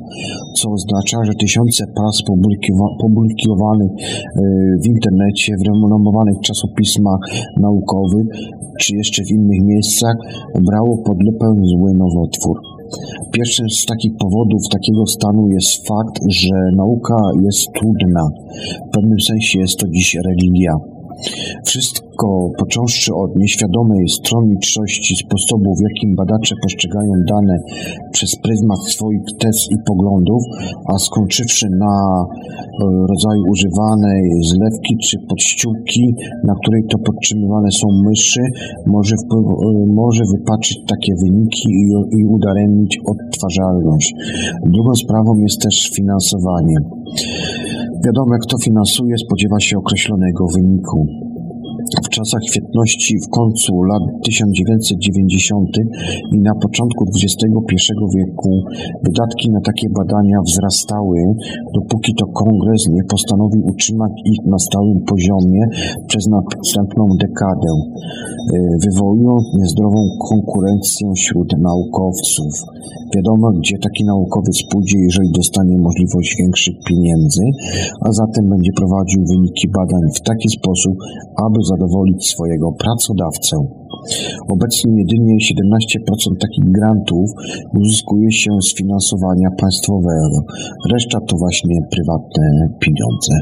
[0.56, 2.16] co oznacza, że tysiące prac
[3.02, 4.42] publikowanych e,
[4.82, 7.20] w internecie, w renomowanych czasopismach
[7.56, 8.26] naukowych
[8.80, 10.16] czy jeszcze w innych miejscach
[10.70, 12.56] brało pod lupę zły nowotwór.
[13.32, 18.24] Pierwszym z takich powodów takiego stanu jest fakt, że nauka jest trudna.
[18.88, 20.74] W pewnym sensie jest to dziś religia.
[21.64, 22.07] Wszystko,
[22.62, 27.56] począwszy od nieświadomej stronniczości sposobu, w jakim badacze postrzegają dane
[28.12, 30.42] przez pryzmat swoich tez i poglądów,
[30.90, 32.26] a skończywszy na e,
[33.10, 36.04] rodzaju używanej zlewki czy podściółki,
[36.48, 38.42] na której to podtrzymywane są myszy,
[38.86, 41.84] może, wpływ, e, może wypaczyć takie wyniki i,
[42.18, 44.14] i udaremnić odtwarzalność.
[44.74, 46.76] Drugą sprawą jest też finansowanie.
[48.06, 51.27] Wiadomo, kto finansuje, spodziewa się określonego wyniku.
[52.04, 55.68] W czasach świetności w końcu lat 1990
[56.34, 57.54] i na początku XXI
[58.16, 58.50] wieku
[59.04, 61.18] wydatki na takie badania wzrastały,
[61.74, 65.62] dopóki to kongres nie postanowił utrzymać ich na stałym poziomie
[66.08, 72.52] przez następną dekadę, y, wywołując niezdrową konkurencję wśród naukowców.
[73.16, 77.44] Wiadomo, gdzie taki naukowiec pójdzie, jeżeli dostanie możliwość większych pieniędzy,
[78.06, 80.94] a zatem będzie prowadził wyniki badań w taki sposób,
[81.46, 83.56] aby zadowolić swojego pracodawcę.
[84.54, 87.26] Obecnie jedynie 17% takich grantów
[87.80, 90.38] uzyskuje się z finansowania państwowego.
[90.92, 92.46] Reszta to właśnie prywatne
[92.84, 93.34] pieniądze.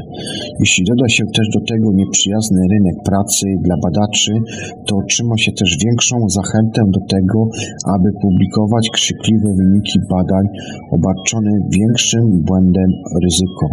[0.59, 4.33] Jeśli doda się też do tego nieprzyjazny rynek pracy dla badaczy,
[4.87, 7.39] to otrzyma się też większą zachętę do tego,
[7.95, 10.45] aby publikować krzykliwe wyniki badań
[10.95, 12.89] obarczone większym błędem
[13.23, 13.67] ryzyko.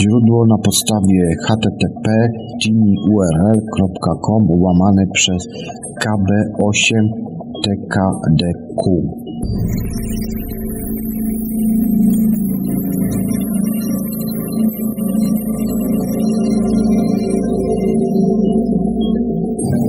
[0.00, 2.28] Źródło na podstawie http
[2.62, 5.42] tinyurl.com łamane przez
[6.02, 7.04] kb8
[7.64, 8.84] tkdq.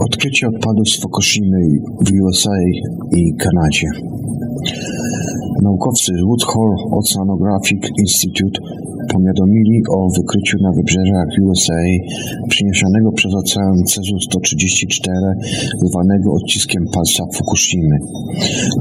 [0.05, 1.61] Odkrycie odpadów z Fukushimy
[2.05, 2.51] w USA
[3.17, 3.87] i Kanadzie.
[5.61, 8.59] Naukowcy z Woodhull Oceanographic Institute
[9.13, 11.83] powiadomili o wykryciu na wybrzeżach USA
[12.49, 15.23] przyniesionego przez ocean Cezu-134
[15.89, 17.97] zwanego odciskiem palca Fukushimy.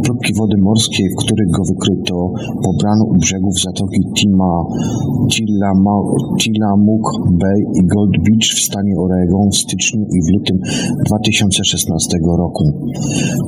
[0.04, 2.16] Próbki wody morskiej, w których go wykryto,
[2.64, 4.00] pobrano u brzegów zatoki
[6.40, 7.06] Tillamook
[7.40, 10.58] Bay i Gold Beach w stanie Oregon w styczniu i w lutym
[11.06, 12.64] 2016 roku.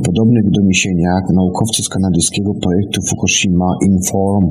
[0.01, 3.20] W podobnych doniesieniach naukowcy z kanadyjskiego projektu Fukushima
[3.87, 4.45] Inform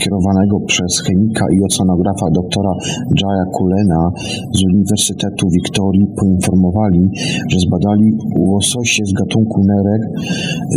[0.00, 2.72] kierowanego przez chemika i oceanografa doktora
[3.20, 4.10] Jaya Kulena
[4.56, 7.02] z Uniwersytetu Wiktorii poinformowali,
[7.50, 8.08] że zbadali
[8.38, 10.02] łososie z gatunku nerek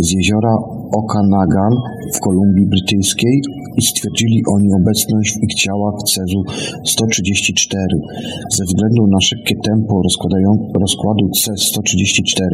[0.02, 0.54] z jeziora
[1.00, 1.72] Okanagan
[2.14, 3.36] w Kolumbii Brytyjskiej
[3.80, 6.40] i stwierdzili oni obecność w ich ciałach cezu
[6.84, 7.84] 134.
[8.56, 9.94] Ze względu na szybkie tempo
[10.80, 12.52] rozkładu C-134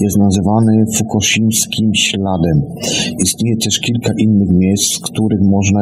[0.00, 2.56] jest nazywany fukushimskim śladem.
[3.24, 5.80] Istnieje też kilka innych miejsc, z których można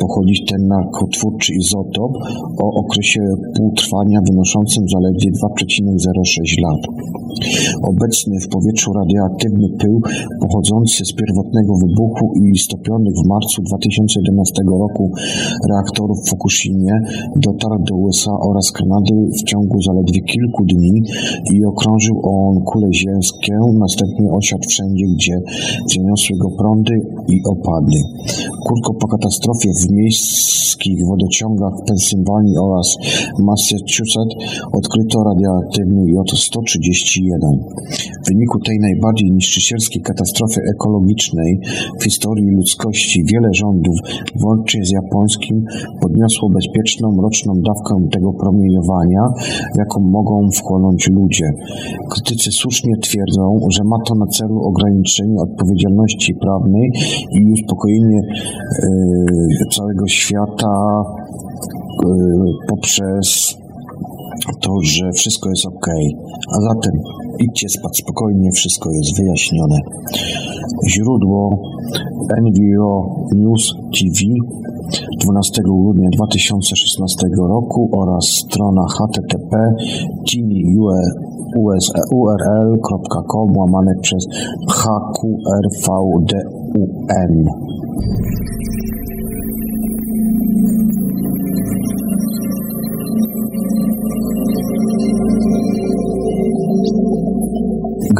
[0.00, 2.12] pochodzić ten narkotwórczy izotop
[2.64, 3.20] o okresie
[3.56, 6.82] półtrwania wynoszącym zaledwie 2,06 lat.
[7.82, 10.00] Obecny w powietrzu radioaktywny pył
[10.40, 15.04] pochodzący z pierwotnego wybuchu i stopionych w marcu 2011 roku
[15.70, 16.94] reaktorów w Fukushimie
[17.36, 21.02] dotarł do USA oraz Kanady w ciągu zaledwie kilku dni
[21.54, 23.54] i okrążył on kulę ziemską,
[23.84, 25.36] następnie osiadł wszędzie, gdzie
[25.86, 26.94] przeniosły go prądy
[27.28, 27.98] i opady.
[28.66, 32.96] Krótko po katastrofie w miejskich wodociągach w Pensylwanii oraz
[33.38, 34.36] Massachusetts
[34.72, 37.42] odkryto radioaktywny J-131.
[38.24, 41.09] W wyniku tej najbardziej niszczycielskiej katastrofy ekologicznej
[42.00, 43.96] w historii ludzkości wiele rządów,
[44.40, 45.64] włącznie z japońskim,
[46.00, 49.22] podniosło bezpieczną roczną dawkę tego promieniowania,
[49.78, 51.48] jaką mogą wchłonąć ludzie.
[52.10, 56.90] Krytycy słusznie twierdzą, że ma to na celu ograniczenie odpowiedzialności prawnej
[57.40, 61.02] i uspokojenie yy, całego świata
[62.04, 63.56] yy, poprzez
[64.60, 65.86] to, że wszystko jest ok.
[66.56, 66.92] A zatem
[67.40, 69.78] idźcie spać spokojnie, wszystko jest wyjaśnione.
[70.88, 71.62] Źródło
[72.42, 74.18] NVO News TV
[75.24, 79.74] 12 grudnia 2016 roku oraz strona http
[82.12, 84.26] url.com łamane przez
[84.70, 86.16] HQRVDUN.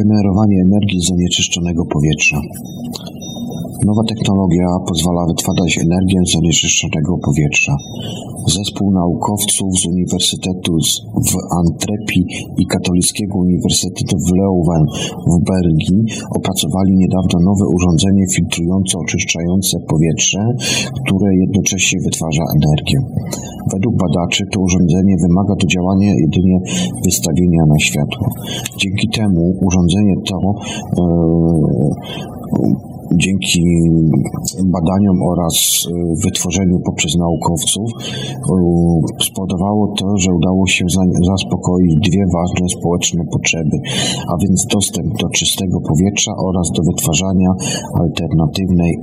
[0.03, 2.41] Generowanie energii z zanieczyszczonego powietrza.
[3.89, 7.75] Nowa technologia pozwala wytwarzać energię z zanieczyszczonego powietrza.
[8.57, 10.73] Zespół naukowców z Uniwersytetu
[11.31, 12.23] w Antwerpii
[12.63, 14.85] i Katolickiego Uniwersytetu w Leuven
[15.33, 16.01] w Belgii
[16.39, 20.43] opracowali niedawno nowe urządzenie filtrująco-oczyszczające powietrze,
[21.01, 22.99] które jednocześnie wytwarza energię.
[23.75, 26.57] Według badaczy to urządzenie wymaga do działania jedynie
[27.05, 28.27] wystawienia na światło.
[28.83, 30.37] Dzięki temu urządzenie to
[32.59, 33.63] yy, dzięki
[34.65, 40.85] badaniom oraz e, wytworzeniu poprzez naukowców e, spowodowało to, że udało się
[41.31, 43.77] zaspokoić dwie ważne społeczne potrzeby,
[44.29, 47.51] a więc dostęp do czystego powietrza oraz do wytwarzania
[48.01, 48.99] alternatywnej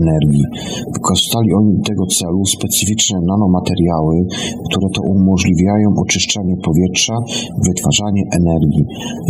[0.00, 0.46] energii.
[0.96, 4.14] Wykorzystali oni do tego celu specyficzne nanomateriały,
[4.66, 7.16] które to umożliwiają oczyszczanie powietrza
[7.68, 8.84] wytwarzanie energii.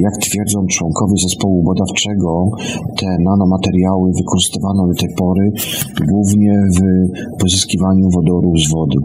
[0.06, 2.30] Jak twierdzą członkowie zespołu badawczego,
[3.00, 5.44] te nanomateriały wykorzystywano do tej pory
[6.12, 6.80] głównie w
[7.42, 8.98] pozyskiwaniu wodoru z wody.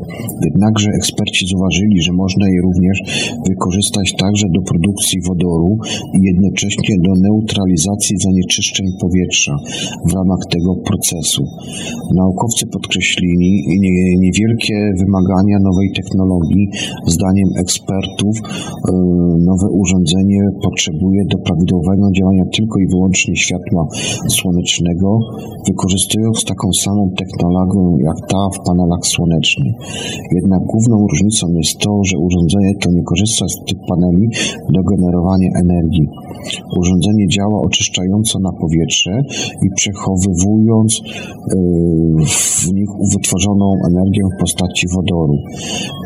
[0.49, 2.97] Jednakże eksperci zauważyli, że można je również
[3.49, 5.71] wykorzystać także do produkcji wodoru
[6.17, 9.53] i jednocześnie do neutralizacji zanieczyszczeń powietrza
[10.09, 11.24] w ramach tego procesu.
[12.15, 13.51] Naukowcy podkreślili
[14.19, 16.65] niewielkie wymagania nowej technologii.
[17.07, 18.47] Zdaniem ekspertów e,
[19.49, 23.87] nowe urządzenie potrzebuje do prawidłowego działania tylko i wyłącznie światła
[24.29, 25.19] słonecznego,
[25.67, 27.55] wykorzystując taką samą technologię
[28.09, 29.73] jak ta w panelach słonecznych.
[30.35, 34.25] Jednak główną różnicą jest to, że urządzenie to nie korzysta z tych paneli
[34.75, 36.07] do generowania energii.
[36.79, 39.13] Urządzenie działa oczyszczająco na powietrze
[39.65, 41.01] i przechowywując
[42.61, 45.35] w nich wytworzoną energię w postaci wodoru.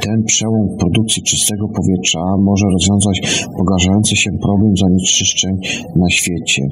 [0.06, 5.54] Ten przełom produkcji czystego powietrza może rozwiązać pogarszający się problem zanieczyszczeń
[5.96, 6.64] na świecie.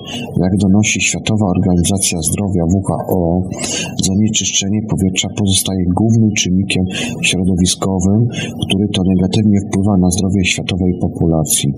[0.43, 3.41] Jak donosi Światowa Organizacja Zdrowia WHO,
[4.09, 6.83] zanieczyszczenie powietrza pozostaje głównym czynnikiem
[7.21, 8.19] środowiskowym,
[8.63, 11.73] który to negatywnie wpływa na zdrowie światowej populacji.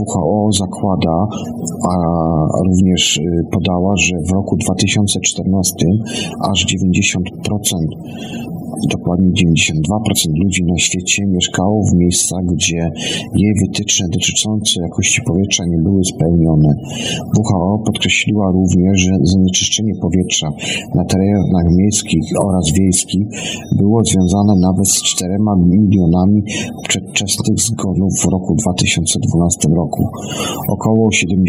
[0.00, 1.16] WHO zakłada,
[1.92, 1.96] a
[2.68, 5.83] również y, podała, że w roku 2014
[6.50, 7.20] aż 90%
[8.90, 12.90] dokładnie 92% ludzi na świecie mieszkało w miejscach, gdzie
[13.36, 16.70] jej wytyczne dotyczące jakości powietrza nie były spełnione.
[17.38, 20.48] WHO podkreśliła również, że zanieczyszczenie powietrza
[20.94, 23.26] na terenach miejskich oraz wiejskich
[23.78, 26.42] było związane nawet z 4 milionami
[26.88, 30.02] przedwczesnych zgonów w roku 2012 roku.
[30.72, 31.40] Około 72%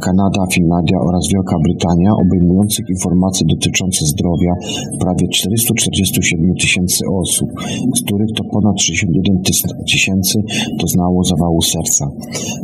[0.05, 4.53] Kanada, Finlandia oraz Wielka Brytania, obejmujących informacje dotyczące zdrowia
[4.99, 7.49] prawie 447 tysięcy osób,
[7.95, 9.41] z których to ponad 61
[9.91, 10.35] tysięcy
[10.81, 12.05] doznało zawału serca.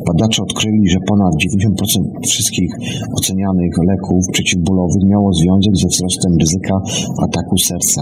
[0.07, 2.71] Badacze odkryli, że ponad 90% wszystkich
[3.17, 6.75] ocenianych leków przeciwbólowych miało związek ze wzrostem ryzyka
[7.25, 8.01] ataku serca.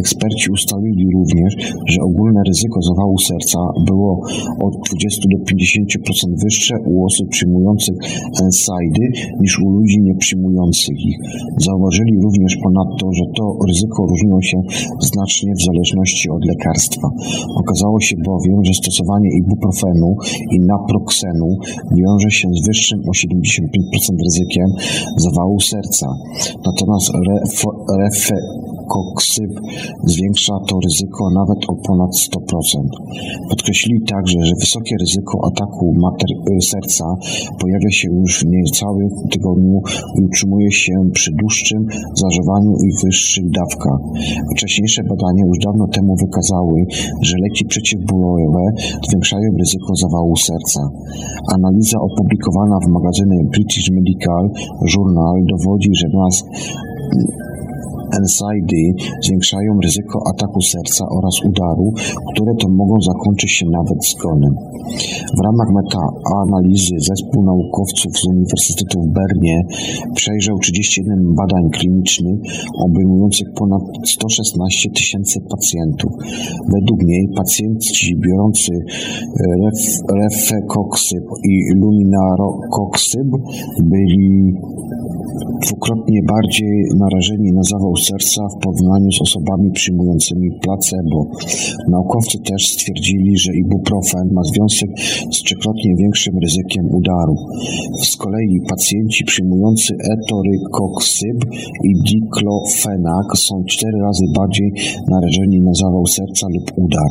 [0.00, 1.52] Eksperci ustalili również,
[1.92, 3.58] że ogólne ryzyko zawału serca
[3.90, 4.12] było
[4.66, 7.96] od 20 do 50% wyższe u osób przyjmujących
[8.48, 9.06] NSAIDy
[9.40, 11.18] niż u ludzi nieprzyjmujących ich.
[11.66, 14.58] Zauważyli również ponadto, że to ryzyko różniło się
[15.10, 17.08] znacznie w zależności od lekarstwa.
[17.62, 20.10] Okazało się bowiem, że stosowanie ibuprofenu
[20.54, 21.48] i naproxenu
[21.98, 24.68] wiąże się z wyższym o 75% ryzykiem
[25.16, 26.06] zawału serca.
[26.66, 27.08] Natomiast
[28.84, 29.50] refekoksyb
[30.04, 32.88] zwiększa to ryzyko nawet o ponad 100%.
[33.50, 35.94] Podkreślili także, że wysokie ryzyko ataku
[36.72, 37.04] serca
[37.60, 39.80] pojawia się już w niecałym tygodniu
[40.18, 41.86] i utrzymuje się przy dłuższym
[42.22, 44.00] zażywaniu i wyższych dawkach.
[44.56, 46.78] Wcześniejsze badania już dawno temu wykazały,
[47.22, 48.64] że leki przeciwbólowe
[49.08, 50.80] zwiększają ryzyko zawału serca.
[51.54, 54.44] Analiza opublikowana w magazynie British Medical
[54.94, 56.44] Journal dowodzi, że nas
[58.22, 58.72] NSAID
[59.22, 61.92] zwiększają ryzyko ataku serca oraz udaru,
[62.30, 64.54] które to mogą zakończyć się nawet zgonem.
[65.38, 69.56] W ramach metaanalizy zespół naukowców z Uniwersytetu w Bernie
[70.14, 72.38] przejrzał 31 badań klinicznych
[72.86, 76.12] obejmujących ponad 116 tysięcy pacjentów.
[76.74, 78.72] Według niej pacjenci biorący
[79.62, 79.80] ref,
[80.22, 83.28] refekoksyb i luminarokoksyb
[83.82, 84.54] byli
[85.66, 91.18] dwukrotnie bardziej narażeni na zawał serca w porównaniu z osobami przyjmującymi placebo.
[91.90, 94.90] Naukowcy też stwierdzili, że ibuprofen ma związek
[95.34, 97.36] z trzykrotnie większym ryzykiem udaru.
[98.02, 101.38] Z kolei pacjenci przyjmujący etorykoksyb
[101.88, 104.68] i diklofenak są cztery razy bardziej
[105.10, 107.10] narażeni na zawał serca lub udar.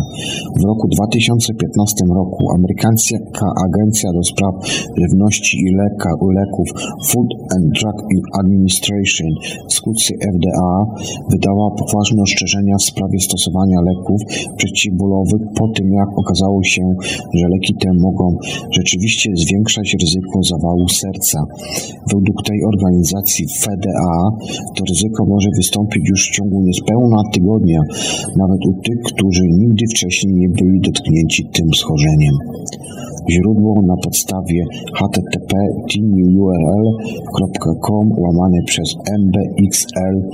[0.61, 4.53] W roku 2015 roku amerykańska agencja do spraw
[5.01, 6.67] żywności i leka, leków
[7.09, 7.97] Food and Drug
[8.39, 9.31] Administration,
[9.69, 10.82] skrótce FDA,
[11.31, 14.19] wydała poważne ostrzeżenia w sprawie stosowania leków
[14.57, 16.83] przeciwbólowych po tym, jak okazało się,
[17.39, 18.25] że leki te mogą
[18.77, 21.39] rzeczywiście zwiększać ryzyko zawału serca.
[22.13, 24.17] Według tej organizacji FDA
[24.75, 27.81] to ryzyko może wystąpić już w ciągu niespełna tygodnia,
[28.37, 32.35] nawet u tych, którzy nigdy wcześniej nie byli dotknięci tym schorzeniem.
[33.31, 34.63] Źródło na podstawie
[34.95, 35.55] http
[35.89, 36.51] tinyurl.com
[38.17, 40.27] łamane przez mbxlxpg.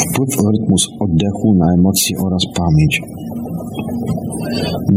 [0.00, 3.00] Wpływ rytmus oddechu na emocje oraz pamięć.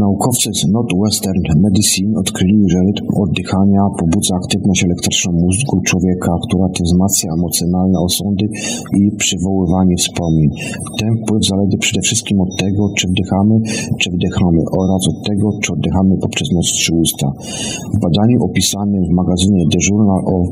[0.02, 6.80] Naukowcy z Northwestern Medicine odkryli, że rytm oddychania pobudza aktywność elektryczną mózgu człowieka, która to
[6.84, 8.46] wzmacnia emocjonalne osądy
[9.00, 10.50] i przywoływanie wspomnień.
[11.00, 13.54] Ten wpływ zależy przede wszystkim od tego, czy wdychamy,
[14.00, 17.28] czy wdychamy oraz od tego, czy oddychamy poprzez nos czy usta.
[17.94, 20.44] W badaniu opisanym w magazynie The Journal of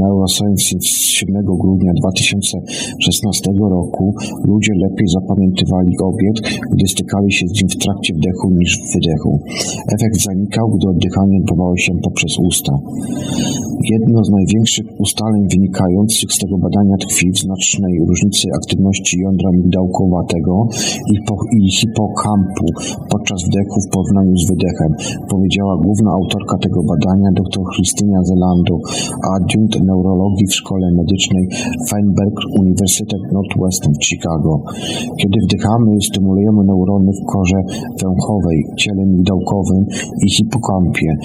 [0.00, 4.04] Neuroscience z 7 grudnia 2016 roku
[4.44, 6.42] ludzie lepiej zapamiętywali obiekt,
[6.72, 9.32] gdy stykali się z nim w trakcie wdechu niż w wydechu.
[9.94, 12.72] Efekt zanikał, gdy oddychanie odbywało się poprzez usta.
[13.94, 20.54] Jedno z największych ustaleń wynikających z tego badania tkwi w znacznej różnicy aktywności jądra migdałkowatego
[21.14, 22.66] i, po, i hipokampu
[23.12, 24.90] podczas wdechu w porównaniu z wydechem,
[25.32, 28.74] powiedziała główna autorka tego badania dr Christina Zelando,
[29.36, 31.44] adiunkt neurologii w Szkole Medycznej
[31.90, 34.52] Feinberg University Northwestern w Chicago.
[35.20, 37.58] Kiedy wdychamy, stymulujemy neurony w korze
[38.02, 39.86] węchowej, ciele migdałkowym
[40.26, 41.16] i hipokampie,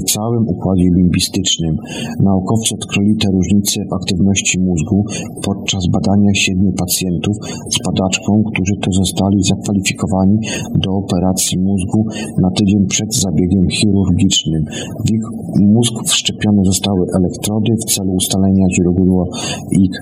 [0.00, 1.76] w całym układzie limbistycznym.
[2.22, 5.04] Naukowcy odkryli te różnice w aktywności mózgu
[5.42, 7.36] podczas badania siedmiu pacjentów
[7.74, 10.38] z padaczką, którzy to zostali zakwalifikowani
[10.74, 12.06] do operacji mózgu
[12.42, 14.64] na tydzień przed zabiegiem chirurgicznym.
[15.06, 15.24] W ich
[15.60, 19.24] mózg wszczepione zostały elektrody w celu ustalenia źródła
[19.72, 19.96] ich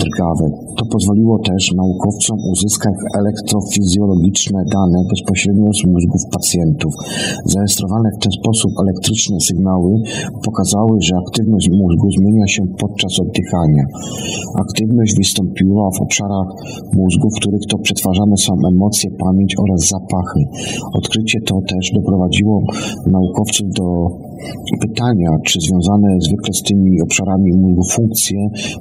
[0.00, 0.52] drgawek.
[0.76, 6.92] To pozwoliło też naukowcom uzyskać elektrofizjologiczne dane bezpośrednio z mózgów pacjentów.
[7.44, 9.90] Zarejestrowane w ten sposób elektryczne sygnały
[10.44, 13.84] pokazały, że aktywność mózgu zmienia się podczas oddychania.
[14.64, 16.48] Aktywność wystąpiła w obszarach
[16.92, 20.40] mózgu, w których to przetwarzane są emocje, pamięć oraz zapachy.
[20.94, 22.62] Odkrycie to też doprowadziło
[23.06, 23.86] naukowców do
[24.80, 28.38] pytania, czy związane zwykle z tymi obszarami mózgu funkcje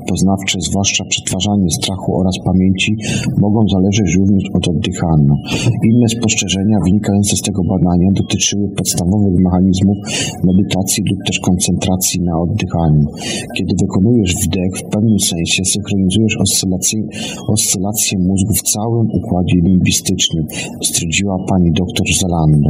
[0.10, 2.92] poznawcze, zwłaszcza przetwarzanie strachu oraz pamięci,
[3.46, 5.34] mogą zależeć również od oddychania.
[5.90, 9.98] Inne spostrzeżenia wynikające z tego badania dotyczyły podstawowych mechanizmów
[10.50, 13.06] medytacji lub też koncentracji na oddychaniu.
[13.58, 17.00] Kiedy wykonujesz wdech, w pewnym sensie synchronizujesz oscylacje,
[17.48, 20.46] oscylacje mózgu w całym układzie limbistycznym,
[20.84, 22.70] stwierdziła pani dr Zalando.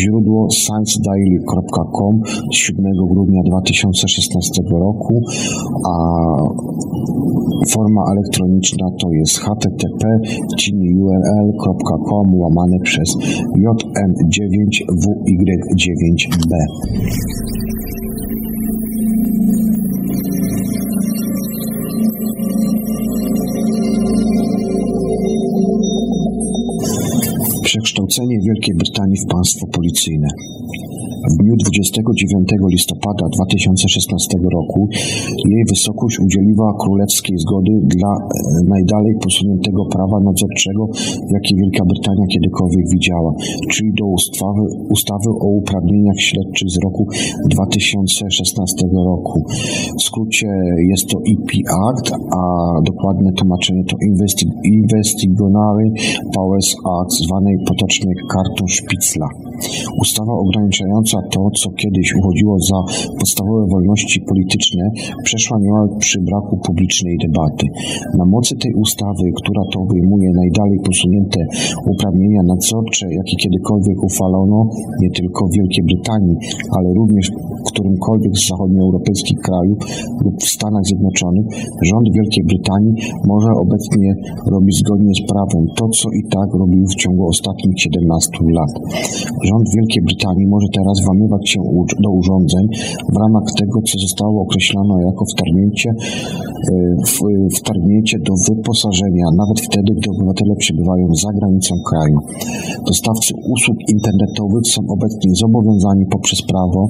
[0.00, 1.89] Źródło sciencedaily.com
[2.52, 5.20] z 7 grudnia 2016 roku,
[5.88, 5.92] a
[7.68, 10.20] forma elektroniczna to jest http
[11.04, 13.16] url.com łamane przez
[13.58, 16.56] jm9wy9b.
[27.64, 30.28] Przekształcenie Wielkiej Brytanii w państwo policyjne.
[31.28, 34.88] W dniu 29 listopada 2016 roku
[35.54, 38.26] jej wysokość udzieliła królewskiej zgody dla e,
[38.74, 40.82] najdalej posuniętego prawa nadzorczego,
[41.34, 43.30] jakie Wielka Brytania kiedykolwiek widziała,
[43.72, 44.62] czyli do ustawy,
[44.96, 47.02] ustawy o uprawnieniach śledczych z roku
[47.50, 49.38] 2016 roku.
[49.98, 50.48] W skrócie
[50.90, 51.50] jest to EP
[51.88, 52.06] Act,
[52.40, 52.42] a
[52.90, 53.96] dokładne tłumaczenie to
[54.80, 55.86] Investigatory
[56.34, 59.28] Powers Act, zwanej potocznie kartą Szpicla.
[60.02, 62.78] Ustawa ograniczająca to, co kiedyś uchodziło za
[63.20, 64.84] podstawowe wolności polityczne,
[65.24, 67.66] przeszła niemal przy braku publicznej debaty.
[68.18, 71.40] Na mocy tej ustawy, która to obejmuje najdalej posunięte
[71.92, 74.58] uprawnienia nadzorcze, jakie kiedykolwiek uchwalono
[75.02, 76.36] nie tylko w Wielkiej Brytanii,
[76.76, 77.26] ale również
[77.66, 79.78] w którymkolwiek z zachodnioeuropejskich krajów
[80.24, 81.46] lub w Stanach Zjednoczonych,
[81.88, 82.94] rząd Wielkiej Brytanii
[83.32, 84.08] może obecnie
[84.52, 88.72] robić zgodnie z prawem to, co i tak robił w ciągu ostatnich 17 lat.
[89.50, 91.60] Rząd Wielkiej Brytanii może teraz włamywać się
[92.04, 92.64] do urządzeń
[93.14, 96.74] w ramach tego, co zostało określone jako wtargnięcie, e,
[97.60, 102.18] wtargnięcie do wyposażenia, nawet wtedy, gdy obywatele przebywają za granicą kraju.
[102.90, 106.80] Dostawcy usług internetowych są obecnie zobowiązani poprzez prawo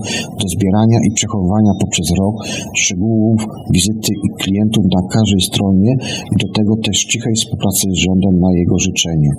[0.40, 2.34] do zbierania i przechowywania poprzez rok
[2.80, 3.38] szczegółów
[3.76, 5.92] wizyty i klientów na każdej stronie
[6.32, 9.30] i do tego też cichej współpracy z rządem na jego życzenie.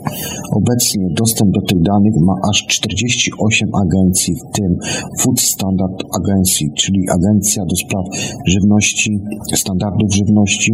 [0.60, 2.58] Obecnie dostęp do tych danych ma aż
[3.02, 4.78] 48 agencji, w tym
[5.20, 8.06] Food Standard Agency, czyli Agencja do Spraw
[8.48, 9.20] Żywności,
[9.56, 10.72] Standardów Żywności,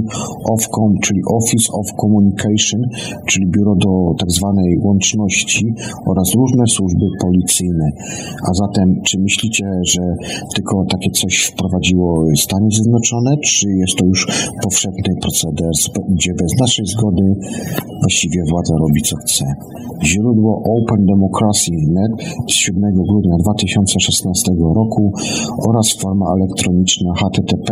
[0.54, 2.82] Ofcom, czyli Office of Communication,
[3.28, 4.54] czyli Biuro do tzw.
[4.56, 5.66] Tak łączności
[6.12, 7.88] oraz różne służby policyjne.
[8.50, 10.02] A zatem, czy myślicie, że
[10.56, 14.28] tylko takie coś wprowadziło Stany Zjednoczone, czy jest to już
[14.64, 15.72] powszechny proceder,
[16.10, 17.26] gdzie bez naszej zgody
[18.02, 19.46] właściwie władza robi co chce?
[20.04, 22.12] Źródło Open Democracy.net
[22.50, 25.14] z 7 grudnia 2016 roku
[25.70, 27.68] oraz forma elektroniczna http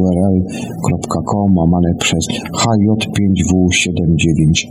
[0.00, 2.24] url.com łamane przez
[2.62, 4.68] HJ5W79E.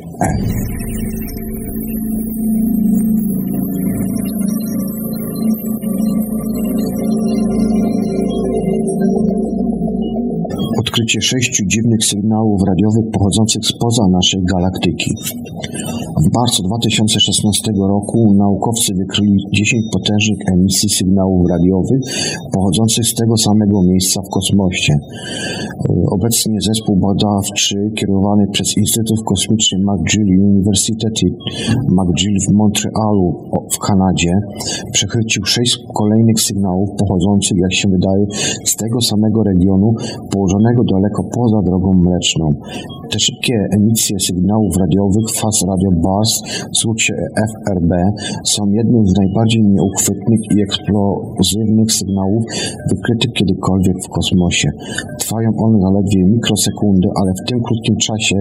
[10.99, 15.11] Odkrycie sześciu dziwnych sygnałów radiowych pochodzących spoza naszej galaktyki.
[16.25, 22.01] W marcu 2016 roku naukowcy wykryli 10 potężnych emisji sygnałów radiowych
[22.53, 24.93] pochodzących z tego samego miejsca w kosmosie.
[26.17, 31.07] Obecnie zespół badawczy kierowany przez Instytut Kosmiczny McGill University
[31.97, 33.27] McGill w Montrealu
[33.75, 34.33] w Kanadzie
[34.91, 38.25] przechwycił sześć kolejnych sygnałów pochodzących, jak się wydaje,
[38.65, 39.89] z tego samego regionu
[40.31, 42.49] położonego daleko poza drogą mleczną.
[43.11, 46.33] Te szybkie emisje sygnałów radiowych faz radio bars
[46.73, 47.13] w skrócie
[47.51, 47.91] FRB
[48.53, 52.43] są jednym z najbardziej nieuchwytnych i eksplozywnych sygnałów
[52.91, 54.69] wykrytych kiedykolwiek w kosmosie.
[55.19, 58.37] Trwają one zaledwie mikrosekundy, ale w tym krótkim czasie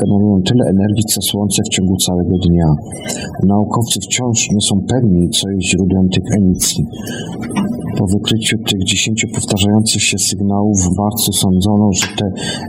[0.00, 2.70] generują tyle energii co Słońce w ciągu całego dnia.
[3.46, 6.84] Naukowcy wciąż nie są pewni, co jest źródłem tych emisji.
[7.98, 12.26] Po wykryciu tych dziesięciu powtarzających się sygnałów w marcu sądzono, że te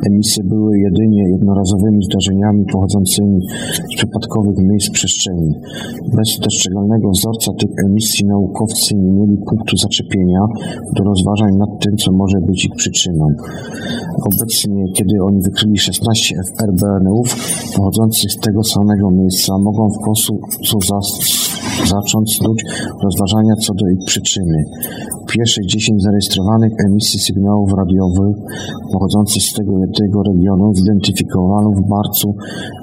[0.09, 3.39] emisje były jedynie jednorazowymi zdarzeniami pochodzącymi
[3.77, 5.51] z przypadkowych miejsc przestrzeni.
[6.17, 10.41] Bez dostrzegalnego wzorca tych emisji naukowcy nie mieli punktu zaczepienia
[10.95, 13.25] do rozważań nad tym, co może być ich przyczyną.
[14.29, 17.27] Obecnie, kiedy oni wykryli 16 FRBN-ów
[17.75, 20.31] pochodzących z tego samego miejsca, mogą w końcu
[21.93, 22.59] zacząć snuć
[23.03, 24.59] rozważania co do ich przyczyny.
[25.33, 28.35] Pierwsze 10 zarejestrowanych emisji sygnałów radiowych
[28.93, 30.71] pochodzących z tego jednego regionu
[31.29, 32.35] zidentyfikowano w marcu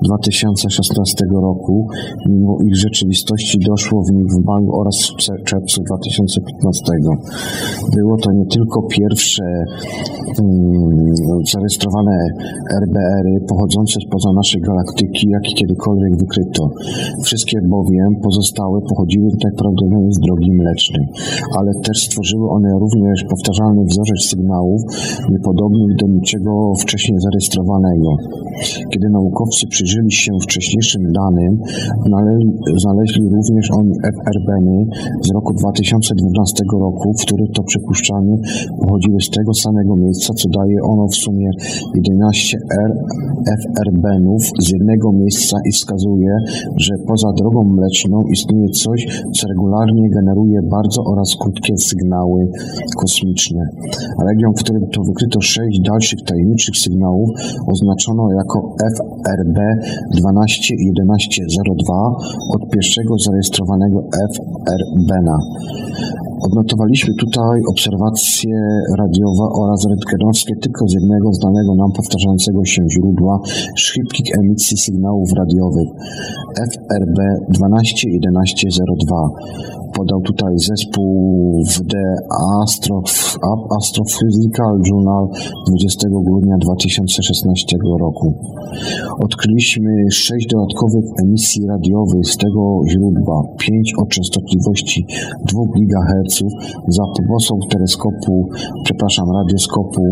[0.04, 1.86] 2016 roku.
[2.28, 6.92] Mimo ich rzeczywistości doszło w nich w maju oraz w czerwcu 2015.
[7.96, 9.44] Było to nie tylko pierwsze
[10.38, 12.16] um, zarejestrowane
[12.82, 16.62] RBR-y pochodzące spoza naszej galaktyki, jak i kiedykolwiek wykryto.
[17.22, 21.06] Wszystkie bowiem pozostałe pochodziły tak prawdopodobnie z drogi mlecznej,
[21.58, 24.80] ale też stworzyły one również powtarzalny wzorzec sygnałów,
[25.30, 28.10] niepodobny do niczego wcześniej zarejestrowanego.
[28.92, 31.52] Kiedy naukowcy przyjrzeli się wcześniejszym danym,
[32.82, 34.78] znaleźli również oni FRB-ny
[35.26, 38.36] z roku 2012 roku, w których to przypuszczalnie
[38.80, 41.50] pochodziły z tego samego miejsca, co daje ono w sumie
[41.94, 42.90] 11 R
[43.62, 46.32] FRB-nów z jednego miejsca i wskazuje,
[46.76, 49.00] że poza drogą mleczną istnieje coś,
[49.36, 52.48] co regularnie generuje bardzo oraz krótkie sygnały
[53.00, 53.62] kosmiczne.
[54.28, 57.28] Region, w którym to wykryto sześć dalszych tajemniczych sygnałów,
[57.66, 58.56] oznaczono jako
[58.94, 59.58] FRB
[60.14, 61.94] 121102
[62.54, 63.98] od pierwszego zarejestrowanego
[64.32, 65.38] FRB-na.
[66.46, 68.56] Odnotowaliśmy tutaj obserwacje
[69.02, 73.34] radiowe oraz rentgenowskie tylko z jednego znanego nam powtarzającego się źródła
[73.76, 75.88] szybkich emisji sygnałów radiowych
[76.70, 77.18] FRB
[77.52, 79.16] 121102.
[79.98, 81.08] Podał tutaj zespół
[81.72, 82.06] w The
[83.78, 85.24] Astrophysical Journal
[85.68, 88.15] 20 grudnia 2016 roku.
[89.18, 95.06] Odkryliśmy sześć dodatkowych emisji radiowych z tego źródła, pięć o częstotliwości
[95.52, 96.42] 2 GHz
[96.88, 98.48] za pomocą teleskopu,
[98.84, 100.02] przepraszam, radioskopu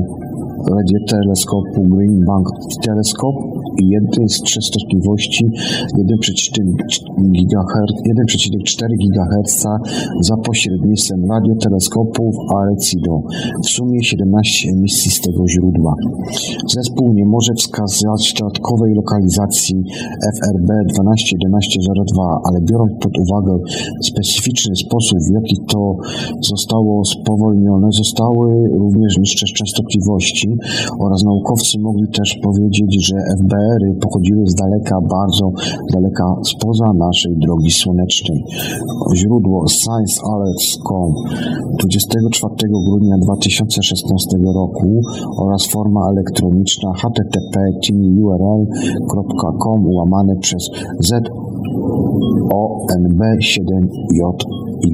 [0.71, 2.49] radioteleskopu Green Bank
[2.83, 3.35] Teleskop
[3.83, 5.45] jednej z częstotliwości
[5.99, 9.67] 1,4 GHz
[10.21, 13.23] za pośrednictwem radioteleskopów Arecido.
[13.65, 15.95] W sumie 17 emisji z tego źródła.
[16.75, 19.83] Zespół nie może wskazać dodatkowej lokalizacji
[20.37, 23.59] FRB 121102, ale biorąc pod uwagę
[24.03, 25.97] specyficzny sposób, w jaki to
[26.41, 30.54] zostało spowolnione, zostały również niższe częstotliwości
[31.05, 35.47] oraz naukowcy mogli też powiedzieć, że FBR-y pochodziły z daleka, bardzo
[35.93, 38.45] daleka spoza naszej drogi słonecznej.
[39.17, 41.11] Źródło sciencealerts.com
[41.79, 42.55] 24
[42.89, 45.01] grudnia 2016 roku
[45.43, 47.61] oraz forma elektroniczna http
[48.23, 50.71] url.com łamane przez
[51.11, 51.35] ZONB7JY.
[54.87, 54.89] i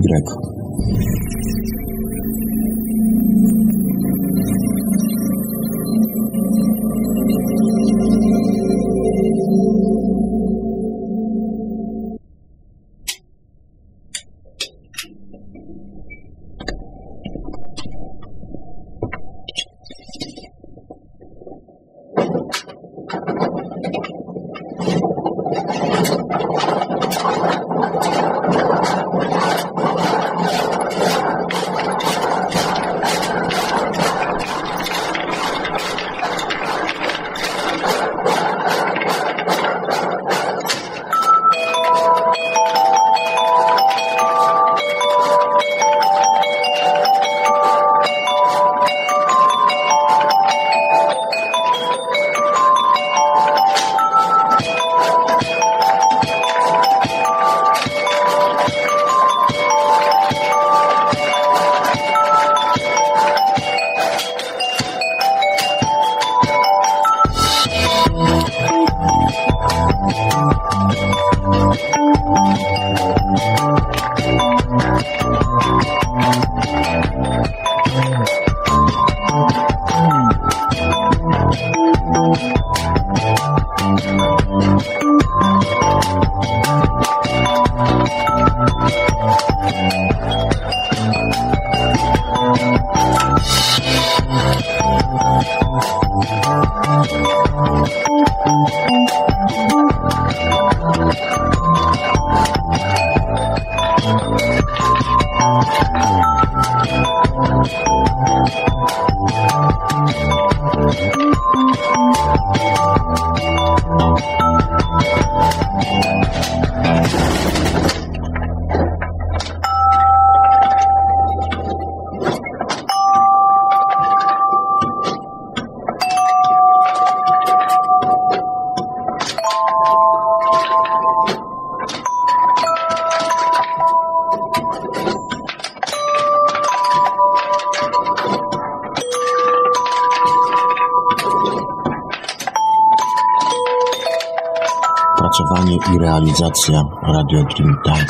[146.40, 148.06] realizacja Radio Dreamtime.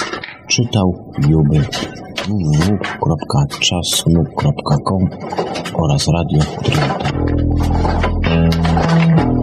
[0.49, 1.65] Czytał Juby
[2.29, 5.09] www.czasnub.com
[5.75, 6.41] oraz Radio
[8.23, 9.40] Thank you.